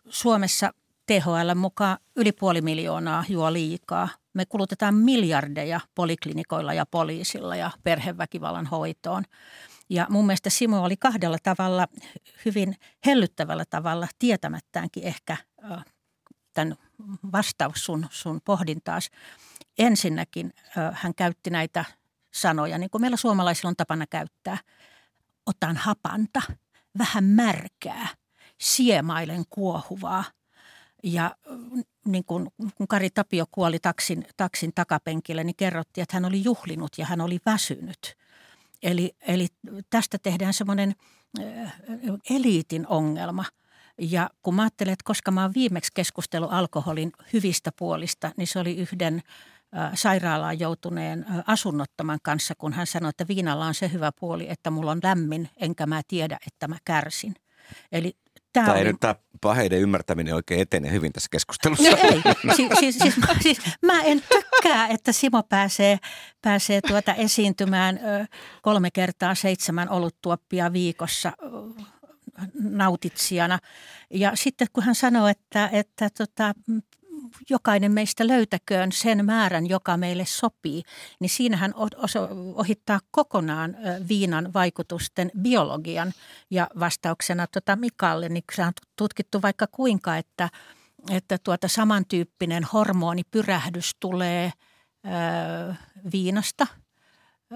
Suomessa 0.10 0.74
THL 1.06 1.54
mukaan 1.56 1.98
yli 2.16 2.32
puoli 2.32 2.62
miljoonaa 2.62 3.24
juo 3.30 3.54
liikaa. 3.54 4.10
Me 4.34 4.46
kulutetaan 4.46 4.96
miljardeja 4.96 5.80
poliklinikoilla 5.96 6.74
ja 6.74 6.86
poliisilla 6.86 7.56
ja 7.56 7.72
perheväkivallan 7.84 8.66
hoitoon. 8.66 9.24
Ja 9.90 10.08
mun 10.10 10.26
mielestä 10.26 10.50
Simo 10.50 10.84
oli 10.84 10.98
kahdella 10.98 11.38
tavalla, 11.44 11.88
hyvin 12.46 12.76
hellyttävällä 13.06 13.64
tavalla, 13.70 14.08
tietämättäänkin 14.20 15.04
ehkä 15.04 15.38
tämän 16.56 16.76
vastaus 17.32 17.86
sun, 17.86 18.08
sun 18.10 18.41
pohdintaas. 18.46 19.10
Ensinnäkin 19.78 20.54
hän 20.91 21.15
käytti 21.15 21.50
näitä 21.50 21.86
sanoja, 22.34 22.78
niin 22.78 22.89
kuin 22.89 23.02
meillä 23.02 23.18
suomalaisilla 23.18 23.70
on 23.70 23.76
tapana 23.76 24.06
käyttää. 24.08 24.58
Otan 25.46 25.78
hapanta, 25.78 26.41
vähän 26.98 27.24
märkää, 27.24 28.08
siemailen 28.62 29.44
kuohuvaa. 29.50 30.24
Ja 31.04 31.36
niin 32.06 32.26
kun, 32.26 32.52
kun 32.76 32.88
Kari 32.88 33.10
Tapio 33.10 33.46
kuoli 33.52 33.80
taksin, 33.80 34.28
taksin 34.38 34.72
takapenkille, 34.76 35.44
niin 35.44 35.56
kerrottiin, 35.56 36.04
että 36.04 36.15
hän 36.15 36.26
oli 36.26 36.44
juhlinut 36.44 36.98
ja 36.98 37.06
hän 37.06 37.22
oli 37.22 37.39
väsynyt. 37.46 38.15
Eli, 38.84 39.15
eli 39.22 39.48
tästä 39.89 40.18
tehdään 40.18 40.54
semmoinen 40.54 40.96
eliitin 42.30 42.88
ongelma. 42.88 43.46
Ja 44.01 44.29
kun 44.41 44.55
mä 44.55 44.62
ajattelen, 44.62 44.93
että 44.93 45.03
koska 45.03 45.31
mä 45.31 45.41
oon 45.41 45.53
viimeksi 45.53 45.91
keskustellut 45.95 46.53
alkoholin 46.53 47.12
hyvistä 47.34 47.71
puolista, 47.79 48.31
niin 48.38 48.47
se 48.47 48.60
oli 48.60 48.77
yhden 48.77 49.21
sairaalaan 49.93 50.60
joutuneen 50.60 51.25
asunnottoman 51.47 52.19
kanssa, 52.23 52.53
kun 52.58 52.73
hän 52.73 52.88
sanoi, 52.88 53.10
että 53.10 53.27
viinalla 53.27 53.65
on 53.65 53.73
se 53.73 53.91
hyvä 53.93 54.12
puoli, 54.19 54.49
että 54.49 54.71
mulla 54.71 54.91
on 54.91 54.99
lämmin, 55.03 55.49
enkä 55.58 55.86
mä 55.86 56.01
tiedä, 56.08 56.38
että 56.47 56.67
mä 56.67 56.77
kärsin. 56.86 57.36
Eli 57.91 58.17
Tämä, 58.53 58.65
tämä 58.65 58.77
oli... 58.77 58.88
nyt 58.88 58.99
tämä 58.99 59.15
paheiden 59.41 59.79
ymmärtäminen 59.79 60.36
oikein 60.36 60.62
etenee 60.62 60.91
hyvin 60.91 61.13
tässä 61.13 61.27
keskustelussa. 61.31 61.89
No 61.89 61.97
ei, 61.97 62.21
siis, 62.55 62.71
siis, 62.79 62.97
siis, 62.97 63.15
siis 63.41 63.58
mä 63.81 64.01
en 64.01 64.21
tykkää, 64.21 64.88
että 64.88 65.12
Simo 65.12 65.43
pääsee, 65.43 65.97
pääsee 66.41 66.81
tuota 66.81 67.13
esiintymään 67.13 67.99
kolme 68.62 68.91
kertaa 68.91 69.36
seitsemän 69.36 69.89
oluttuoppia 69.89 70.73
viikossa 70.73 71.31
nautitsijana. 72.54 73.60
Ja 74.10 74.32
sitten 74.36 74.67
kun 74.74 74.84
hän 74.84 74.95
sanoo, 74.95 75.28
että, 75.28 75.69
että 75.71 76.10
tota, 76.17 76.54
jokainen 77.50 77.91
meistä 77.91 78.28
löytäköön 78.28 78.91
sen 78.91 79.26
määrän, 79.26 79.69
joka 79.69 79.98
meille 79.98 80.26
sopii, 80.26 80.84
niin 81.19 81.30
siinähän 81.30 81.74
ohittaa 82.56 83.00
kokonaan 83.12 83.78
viinan 84.10 84.54
vaikutusten 84.54 85.32
biologian. 85.41 86.13
Ja 86.50 86.67
vastauksena 86.80 87.48
tuota 87.48 87.76
Mikalle, 87.76 88.30
niin 88.30 88.43
on 88.67 88.74
tutkittu 88.95 89.41
vaikka 89.41 89.67
kuinka, 89.71 90.17
että, 90.17 90.50
että 91.12 91.38
tuota 91.38 91.67
samantyyppinen 91.67 92.63
hormonipyrähdys 92.63 93.91
tulee 94.00 94.52
ö, 95.06 95.74
viinasta, 96.12 96.67
ö, 97.52 97.56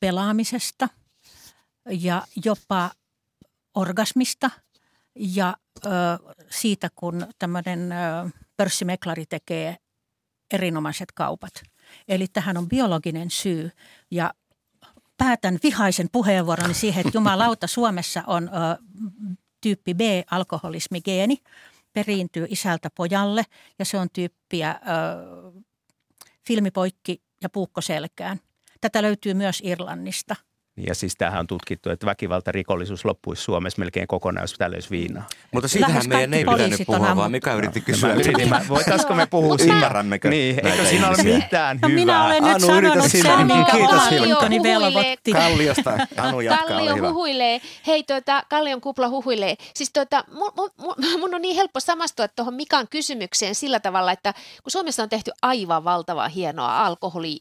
pelaamisesta 0.00 0.88
ja 1.90 2.22
jopa 2.44 2.90
orgasmista– 3.74 4.50
ja 5.18 5.56
ö, 5.86 5.88
siitä, 6.50 6.88
kun 6.94 7.26
tämmöinen 7.38 7.94
pörssimeklari 8.56 9.26
tekee 9.26 9.76
erinomaiset 10.50 11.12
kaupat. 11.12 11.52
Eli 12.08 12.26
tähän 12.26 12.56
on 12.56 12.68
biologinen 12.68 13.30
syy 13.30 13.70
ja 14.10 14.34
päätän 15.16 15.58
vihaisen 15.62 16.08
puheenvuoroni 16.12 16.74
siihen, 16.74 17.06
että 17.06 17.18
jumalauta 17.18 17.66
Suomessa 17.76 18.22
on 18.26 18.48
ö, 18.48 18.82
tyyppi 19.60 19.94
B-alkoholismigeeni, 19.94 21.38
periintyy 21.92 22.46
isältä 22.50 22.90
pojalle 22.94 23.42
ja 23.78 23.84
se 23.84 23.98
on 23.98 24.08
tyyppiä 24.12 24.70
ö, 24.70 25.62
filmipoikki 26.46 27.22
ja 27.42 27.48
puukko 27.48 27.80
selkään. 27.80 28.40
Tätä 28.80 29.02
löytyy 29.02 29.34
myös 29.34 29.60
Irlannista– 29.64 30.36
ja 30.86 30.94
siis 30.94 31.16
tämähän 31.16 31.40
on 31.40 31.46
tutkittu, 31.46 31.90
että 31.90 32.06
väkivaltarikollisuus 32.06 33.04
loppuisi 33.04 33.42
Suomessa 33.42 33.78
melkein 33.78 34.08
kokonaan, 34.08 34.42
jos 34.42 34.54
täällä 34.58 34.74
olisi 34.74 34.90
viinaa. 34.90 35.26
Mutta 35.52 35.68
siitähän 35.68 36.02
meidän 36.06 36.34
ei 36.34 36.44
pitänyt 36.44 36.80
puhua, 36.86 37.16
vaan 37.16 37.30
mikä 37.30 37.54
yritti 37.54 37.80
kysyä. 37.80 38.14
No, 38.14 38.20
yritin, 38.20 38.48
mä, 38.48 38.60
voitaisko 38.68 39.14
me 39.14 39.26
puhua 39.26 39.56
no, 39.56 39.74
Ymmärrämmekö 39.74 40.30
Niin, 40.30 40.66
eikö 40.66 40.84
siinä 40.84 41.08
ole 41.08 41.22
mitään 41.22 41.78
no, 41.82 41.88
hyvää? 41.88 42.00
minä 42.00 42.24
olen 42.24 42.42
nyt 42.42 42.54
Anu, 42.54 42.66
sanonut 42.66 43.10
sen, 43.10 43.46
minkä 43.46 43.76
omallikkoni 43.76 44.62
velvoitti. 44.62 45.32
Kalliosta, 45.32 45.98
Anu 46.16 46.40
jatkaa, 46.40 46.68
Kallio 46.68 47.08
huhuilee. 47.08 47.60
Hei, 47.86 48.02
tuota, 48.02 48.42
Kallion 48.50 48.80
kupla 48.80 49.08
huhuilee. 49.08 49.56
Siis 49.74 49.92
tuota, 49.92 50.24
mun, 50.32 50.52
mun, 50.56 50.94
mun 51.20 51.34
on 51.34 51.42
niin 51.42 51.56
helppo 51.56 51.80
samastua 51.80 52.28
tuohon 52.28 52.54
Mikan 52.54 52.88
kysymykseen 52.88 53.54
sillä 53.54 53.80
tavalla, 53.80 54.12
että 54.12 54.34
kun 54.62 54.70
Suomessa 54.70 55.02
on 55.02 55.08
tehty 55.08 55.30
aivan 55.42 55.84
valtava 55.84 56.28
hienoa 56.28 56.86
alkoholi 56.86 57.38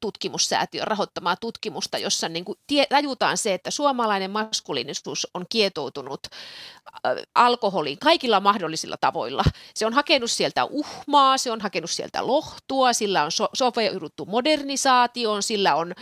tutkimussäätiön 0.00 0.86
rahoittamaa 0.86 1.36
tutkimusta, 1.36 1.98
jossa 1.98 2.28
niin 2.28 2.44
kuin 2.44 2.58
tie, 2.66 2.86
tajutaan 2.86 3.38
se, 3.38 3.54
että 3.54 3.70
suomalainen 3.70 4.30
maskuliinisuus 4.30 5.26
on 5.34 5.44
kietoutunut 5.48 6.20
äh, 6.26 7.12
alkoholiin 7.34 7.98
kaikilla 7.98 8.40
mahdollisilla 8.40 8.96
tavoilla. 8.96 9.44
Se 9.74 9.86
on 9.86 9.92
hakenut 9.92 10.30
sieltä 10.30 10.64
uhmaa, 10.64 11.38
se 11.38 11.50
on 11.50 11.60
hakenut 11.60 11.90
sieltä 11.90 12.26
lohtua, 12.26 12.92
sillä 12.92 13.24
on 13.24 13.32
so, 13.32 13.48
soveuduttu 13.54 14.26
modernisaatioon, 14.26 15.42
sillä 15.42 15.74
on 15.74 15.94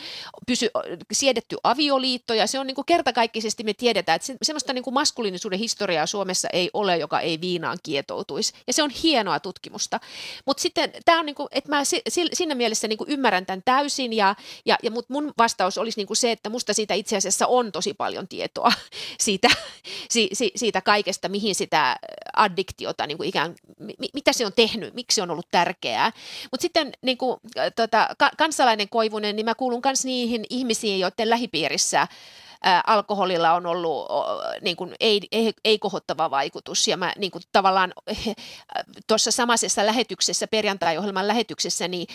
pysy, 0.46 0.70
siedetty 1.12 1.56
avioliitto 1.64 2.34
ja 2.34 2.46
se 2.46 2.58
on 2.58 2.66
niin 2.66 2.74
kuin 2.74 2.86
kertakaikkisesti 2.86 3.64
me 3.64 3.74
tiedetään, 3.74 4.16
että 4.16 4.26
se, 4.26 4.36
semmoista 4.42 4.72
niin 4.72 4.84
kuin 4.84 4.94
maskuliinisuuden 4.94 5.58
historiaa 5.58 6.06
Suomessa 6.06 6.48
ei 6.52 6.70
ole, 6.74 6.96
joka 6.96 7.20
ei 7.20 7.40
viinaan 7.40 7.78
kietoutuisi. 7.82 8.52
Ja 8.66 8.72
se 8.72 8.82
on 8.82 8.90
hienoa 8.90 9.40
tutkimusta. 9.40 10.00
Mutta 10.46 10.60
sitten 10.60 10.92
tämä 11.04 11.20
on, 11.20 11.26
niin 11.26 11.34
kuin, 11.34 11.48
että 11.50 11.70
mä 11.70 11.84
si, 11.84 12.02
siinä 12.32 12.54
mielessä 12.54 12.88
niin 12.88 12.98
kuin 12.98 13.10
ymmärrän 13.10 13.46
tämän 13.50 13.62
täysin, 13.64 14.12
ja, 14.12 14.36
ja, 14.66 14.78
ja 14.82 14.90
mut 14.90 15.08
mun 15.08 15.32
vastaus 15.38 15.78
olisi 15.78 16.00
niin 16.00 16.06
kuin 16.06 16.16
se, 16.16 16.32
että 16.32 16.50
musta 16.50 16.74
siitä 16.74 16.94
itse 16.94 17.16
asiassa 17.16 17.46
on 17.46 17.72
tosi 17.72 17.94
paljon 17.94 18.28
tietoa 18.28 18.72
siitä, 19.20 19.48
si, 20.10 20.28
si, 20.32 20.52
siitä 20.56 20.80
kaikesta, 20.80 21.28
mihin 21.28 21.54
sitä 21.54 21.96
addiktiota, 22.36 23.06
niin 23.06 23.16
kuin 23.16 23.28
ikään, 23.28 23.54
mi, 23.78 23.94
mitä 24.14 24.32
se 24.32 24.46
on 24.46 24.52
tehnyt, 24.52 24.94
miksi 24.94 25.14
se 25.14 25.22
on 25.22 25.30
ollut 25.30 25.48
tärkeää. 25.50 26.12
Mutta 26.50 26.62
sitten 26.62 26.92
niin 27.02 27.18
kuin, 27.18 27.40
tota, 27.76 28.08
kansalainen 28.38 28.88
Koivunen, 28.88 29.36
niin 29.36 29.46
mä 29.46 29.54
kuulun 29.54 29.80
myös 29.84 30.04
niihin 30.04 30.44
ihmisiin, 30.50 31.00
joiden 31.00 31.30
lähipiirissä 31.30 32.08
alkoholilla 32.86 33.52
on 33.52 33.66
ollut 33.66 34.08
niin 34.60 34.76
kuin 34.76 34.94
ei, 35.00 35.20
ei, 35.32 35.52
ei 35.64 35.78
kohottava 35.78 36.30
vaikutus. 36.30 36.88
Ja 36.88 36.96
mä 36.96 37.12
niin 37.18 37.30
kuin 37.30 37.42
tavallaan 37.52 37.92
tuossa 39.08 39.30
samaisessa 39.30 39.86
lähetyksessä, 39.86 40.46
perjantai-ohjelman 40.46 41.28
lähetyksessä, 41.28 41.88
niin 41.88 42.06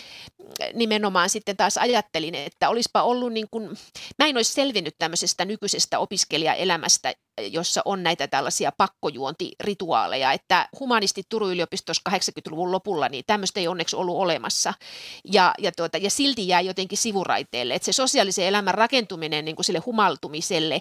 nimenomaan 0.74 1.30
sitten 1.30 1.56
taas 1.56 1.78
ajattelin, 1.78 2.34
että 2.34 2.68
olisipa 2.68 3.02
ollut 3.02 3.32
niin 3.32 3.48
kuin, 3.50 3.78
mä 4.18 4.26
en 4.26 4.36
olisi 4.36 4.52
selvinnyt 4.52 4.94
tämmöisestä 4.98 5.44
nykyisestä 5.44 5.98
opiskelijaelämästä 5.98 7.12
jossa 7.42 7.82
on 7.84 8.02
näitä 8.02 8.28
tällaisia 8.28 8.72
pakkojuontirituaaleja, 8.72 10.32
että 10.32 10.68
humanistit 10.80 11.26
Turun 11.28 11.52
yliopistossa 11.52 12.10
80-luvun 12.10 12.72
lopulla, 12.72 13.08
niin 13.08 13.24
tämmöistä 13.26 13.60
ei 13.60 13.68
onneksi 13.68 13.96
ollut 13.96 14.16
olemassa. 14.16 14.74
Ja, 15.32 15.54
ja, 15.58 15.72
tuota, 15.72 15.98
ja 15.98 16.10
silti 16.10 16.48
jää 16.48 16.60
jotenkin 16.60 16.98
sivuraiteelle, 16.98 17.74
että 17.74 17.86
se 17.86 17.92
sosiaalisen 17.92 18.46
elämän 18.46 18.74
rakentuminen 18.74 19.44
niin 19.44 19.56
kuin 19.56 19.64
sille 19.64 19.78
humaltumiselle 19.86 20.80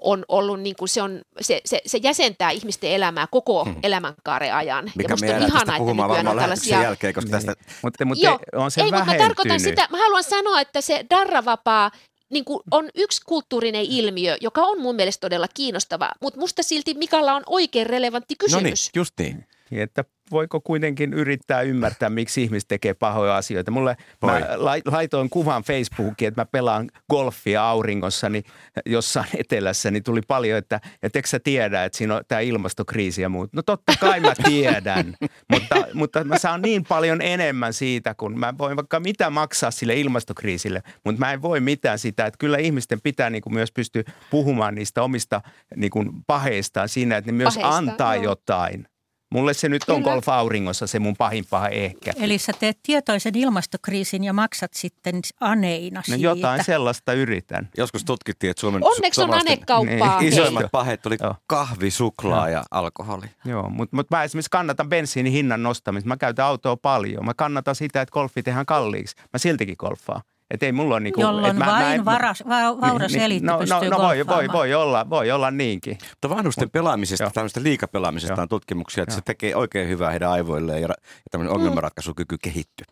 on 0.00 0.24
ollut, 0.28 0.60
niin 0.60 0.76
kuin 0.78 0.88
se, 0.88 1.02
on, 1.02 1.20
se, 1.40 1.60
se, 1.64 1.80
se 1.86 1.98
jäsentää 2.02 2.50
ihmisten 2.50 2.90
elämää 2.90 3.26
koko 3.30 3.64
hmm. 3.64 3.76
elämänkaaren 3.82 4.54
ajan. 4.54 4.92
Mikä 4.96 5.12
ja 5.12 5.16
musta 5.16 5.36
on 5.36 5.42
ihanaa, 5.42 5.76
että 5.76 5.94
nykyään 5.94 6.28
on 6.28 6.38
tällaisia... 6.38 6.82
jälkeen, 6.82 7.14
koska 7.14 7.30
tästä... 7.30 7.52
Niin. 7.52 7.76
Mutta, 7.82 8.04
mutta 8.04 8.26
Joo, 8.26 8.38
on 8.52 8.70
se 8.70 8.80
ei, 8.80 8.90
mutta 8.90 9.04
mä 9.04 9.14
tarkoitan 9.14 9.60
sitä, 9.60 9.88
mä 9.90 9.98
haluan 9.98 10.24
sanoa, 10.24 10.60
että 10.60 10.80
se 10.80 11.04
darravapaa 11.10 11.90
niin 12.30 12.44
kuin 12.44 12.60
on 12.70 12.88
yksi 12.94 13.22
kulttuurinen 13.26 13.84
ilmiö, 13.84 14.36
joka 14.40 14.62
on 14.62 14.80
mun 14.80 14.94
mielestä 14.96 15.20
todella 15.20 15.48
kiinnostava, 15.54 16.10
mutta 16.20 16.40
musta 16.40 16.62
silti 16.62 16.94
Mikalla 16.94 17.34
on 17.34 17.42
oikein 17.46 17.86
relevantti 17.86 18.34
kysymys. 18.38 18.62
No 18.62 18.64
niin, 18.64 18.76
just 18.94 19.14
niin. 19.18 19.46
Niin, 19.70 19.82
että 19.82 20.04
voiko 20.30 20.60
kuitenkin 20.60 21.12
yrittää 21.12 21.62
ymmärtää, 21.62 22.10
miksi 22.10 22.42
ihmiset 22.42 22.68
tekee 22.68 22.94
pahoja 22.94 23.36
asioita. 23.36 23.70
Mulle 23.70 23.96
mä 24.22 24.40
laitoin 24.84 25.30
kuvan 25.30 25.62
Facebookiin, 25.62 26.28
että 26.28 26.40
mä 26.40 26.46
pelaan 26.46 26.88
golfia 27.10 27.68
auringossa 27.68 28.28
niin 28.28 28.44
jossain 28.86 29.28
etelässä, 29.36 29.90
niin 29.90 30.02
tuli 30.02 30.20
paljon, 30.28 30.58
että 30.58 30.80
eikö 31.02 31.28
sä 31.28 31.40
tiedä, 31.40 31.84
että 31.84 31.98
siinä 31.98 32.16
on 32.16 32.22
tämä 32.28 32.40
ilmastokriisi 32.40 33.22
ja 33.22 33.28
muut. 33.28 33.52
No 33.52 33.62
totta 33.62 33.92
kai 34.00 34.20
mä 34.20 34.32
tiedän, 34.44 35.16
mutta, 35.52 35.74
mutta 35.94 36.24
mä 36.24 36.38
saan 36.38 36.62
niin 36.62 36.84
paljon 36.84 37.22
enemmän 37.22 37.72
siitä, 37.72 38.14
kun 38.14 38.38
mä 38.38 38.54
voin 38.58 38.76
vaikka 38.76 39.00
mitä 39.00 39.30
maksaa 39.30 39.70
sille 39.70 39.94
ilmastokriisille, 39.94 40.82
mutta 41.04 41.18
mä 41.18 41.32
en 41.32 41.42
voi 41.42 41.60
mitään 41.60 41.98
sitä, 41.98 42.26
että 42.26 42.38
kyllä 42.38 42.58
ihmisten 42.58 43.00
pitää 43.00 43.30
niin 43.30 43.42
kuin 43.42 43.54
myös 43.54 43.72
pystyä 43.72 44.02
puhumaan 44.30 44.74
niistä 44.74 45.02
omista 45.02 45.40
niin 45.76 45.90
kuin 45.90 46.10
paheistaan 46.26 46.88
siinä, 46.88 47.16
että 47.16 47.32
ne 47.32 47.36
myös 47.36 47.54
Paheista, 47.54 47.76
antaa 47.76 48.14
joo. 48.14 48.24
jotain. 48.24 48.89
Mulle 49.34 49.54
se 49.54 49.68
nyt 49.68 49.82
on 49.88 50.02
golf 50.02 50.28
auringossa 50.28 50.86
se 50.86 50.98
mun 50.98 51.16
pahin 51.16 51.44
paha 51.50 51.68
ehkä. 51.68 52.12
Eli 52.16 52.38
sä 52.38 52.52
teet 52.60 52.78
tietoisen 52.82 53.36
ilmastokriisin 53.36 54.24
ja 54.24 54.32
maksat 54.32 54.74
sitten 54.74 55.20
aneina 55.40 56.00
no 56.00 56.02
siitä. 56.02 56.22
jotain 56.22 56.64
sellaista 56.64 57.12
yritän. 57.12 57.68
Joskus 57.76 58.04
tutkittiin, 58.04 58.50
että 58.50 58.60
Suomen 58.60 58.84
Onneksi 58.84 59.22
on 59.22 59.34
anekauppaa. 59.34 60.20
Niin. 60.20 60.32
Isoimmat 60.32 60.66
pahet 60.72 61.06
oli 61.06 61.16
Joo. 61.20 61.34
kahvi, 61.46 61.90
suklaa 61.90 62.48
Joo. 62.48 62.58
ja 62.58 62.64
alkoholi. 62.70 63.26
Joo, 63.44 63.70
mutta 63.70 63.96
mut 63.96 64.10
mä 64.10 64.22
esimerkiksi 64.22 64.50
kannatan 64.50 64.88
bensiinin 64.88 65.32
hinnan 65.32 65.62
nostamista. 65.62 66.08
Mä 66.08 66.16
käytän 66.16 66.46
autoa 66.46 66.76
paljon. 66.76 67.24
Mä 67.24 67.34
kannatan 67.34 67.74
sitä, 67.74 68.00
että 68.02 68.12
golfi 68.12 68.42
tehdään 68.42 68.66
kalliiksi. 68.66 69.16
Mä 69.32 69.38
siltikin 69.38 69.76
golfaan. 69.78 70.22
Että 70.50 70.66
ei 70.66 70.72
mulla 70.72 70.94
ole 70.94 71.00
niin 71.00 71.14
kuin, 71.14 71.22
Jolloin 71.22 71.56
mä, 71.56 71.66
vain 71.66 71.84
mä 71.84 71.94
en, 71.94 72.04
varas, 72.04 72.42
va, 72.48 72.80
vauras 72.80 73.12
niin, 73.12 73.22
eliitti 73.22 73.46
no, 73.46 73.58
pystyy 73.58 73.90
no, 73.90 73.98
no 73.98 74.02
voi, 74.02 74.26
voi, 74.26 74.48
voi, 74.52 74.74
olla, 74.74 75.10
voi 75.10 75.30
olla 75.30 75.50
niinkin. 75.50 75.98
Mutta 76.10 76.30
vanhusten 76.30 76.70
pelaamisesta, 76.70 77.24
jo. 77.24 77.30
tämmöistä 77.34 77.62
liikapelaamisesta 77.62 78.34
jo. 78.34 78.42
on 78.42 78.48
tutkimuksia, 78.48 79.02
että 79.02 79.14
jo. 79.14 79.16
se 79.16 79.22
tekee 79.24 79.56
oikein 79.56 79.88
hyvää 79.88 80.10
heidän 80.10 80.30
aivoilleen 80.30 80.82
ja, 80.82 80.88
ja 80.88 80.94
tämmöinen 81.30 81.52
mm. 81.52 81.56
ongelmanratkaisukyky 81.56 82.36
kehittyy. 82.42 82.86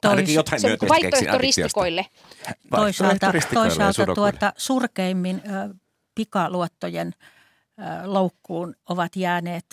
Tois, 0.00 0.34
se 0.56 0.72
on 0.82 0.88
vaihtoehto 0.88 1.38
ristikoille. 1.38 2.06
Toisaalta, 2.70 3.32
toisaalta 3.54 4.06
tuota, 4.14 4.52
surkeimmin 4.56 5.42
ö, 5.46 5.74
pikaluottojen 6.14 7.12
loukkuun 8.04 8.74
ovat 8.88 9.16
jääneet 9.16 9.64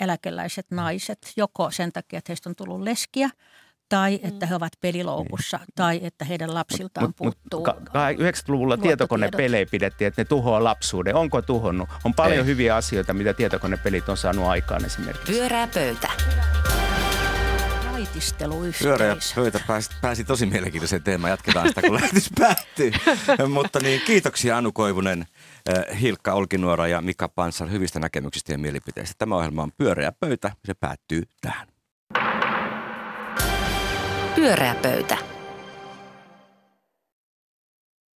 eläkeläiset 0.00 0.66
naiset, 0.70 1.32
joko 1.36 1.70
sen 1.70 1.92
takia, 1.92 2.18
että 2.18 2.30
heistä 2.30 2.48
on 2.48 2.56
tullut 2.56 2.80
leskiä– 2.80 3.30
tai 3.88 4.20
mm. 4.22 4.28
että 4.28 4.46
he 4.46 4.54
ovat 4.54 4.72
peliloukussa, 4.80 5.56
niin. 5.56 5.66
tai 5.74 6.00
että 6.02 6.24
heidän 6.24 6.54
lapsiltaan 6.54 7.06
mut, 7.06 7.16
puuttuu. 7.16 7.66
Mut, 7.66 7.88
90-luvulla 8.18 8.76
tietokonepelejä 8.76 9.66
pidettiin, 9.70 10.08
että 10.08 10.20
ne 10.20 10.24
tuhoaa 10.24 10.64
lapsuuden. 10.64 11.14
Onko 11.14 11.42
tuhonnut? 11.42 11.88
On 12.04 12.14
paljon 12.14 12.38
Ei. 12.40 12.46
hyviä 12.46 12.76
asioita, 12.76 13.14
mitä 13.14 13.34
tietokonepelit 13.34 14.08
on 14.08 14.16
saanut 14.16 14.44
aikaan 14.44 14.84
esimerkiksi. 14.84 15.32
Pyörää 15.32 15.68
pöytä. 15.74 16.08
Pyöreä 18.82 19.16
pöytä 19.34 19.60
pääsi, 19.66 19.90
pääsi 20.00 20.24
tosi 20.24 20.46
mielenkiintoiseen 20.46 21.02
teemaan. 21.02 21.30
Jatketaan 21.30 21.68
sitä, 21.68 21.82
kun 21.82 21.94
lähetys 21.94 22.30
päättyy. 22.38 22.92
Mutta 23.54 23.80
niin, 23.80 24.00
kiitoksia 24.06 24.56
Anu 24.56 24.72
Koivunen, 24.72 25.26
eh, 25.66 26.00
Hilkka 26.00 26.32
Olkinuora 26.32 26.88
ja 26.88 27.00
Mika 27.00 27.28
Pansar 27.28 27.70
hyvistä 27.70 28.00
näkemyksistä 28.00 28.52
ja 28.52 28.58
mielipiteistä. 28.58 29.14
Tämä 29.18 29.36
ohjelma 29.36 29.62
on 29.62 29.72
Pyöreä 29.78 30.12
pöytä 30.12 30.48
ja 30.48 30.54
se 30.64 30.74
päättyy 30.74 31.22
tähän. 31.40 31.73
Pyöreä 34.34 34.74
pöytä. 34.82 35.33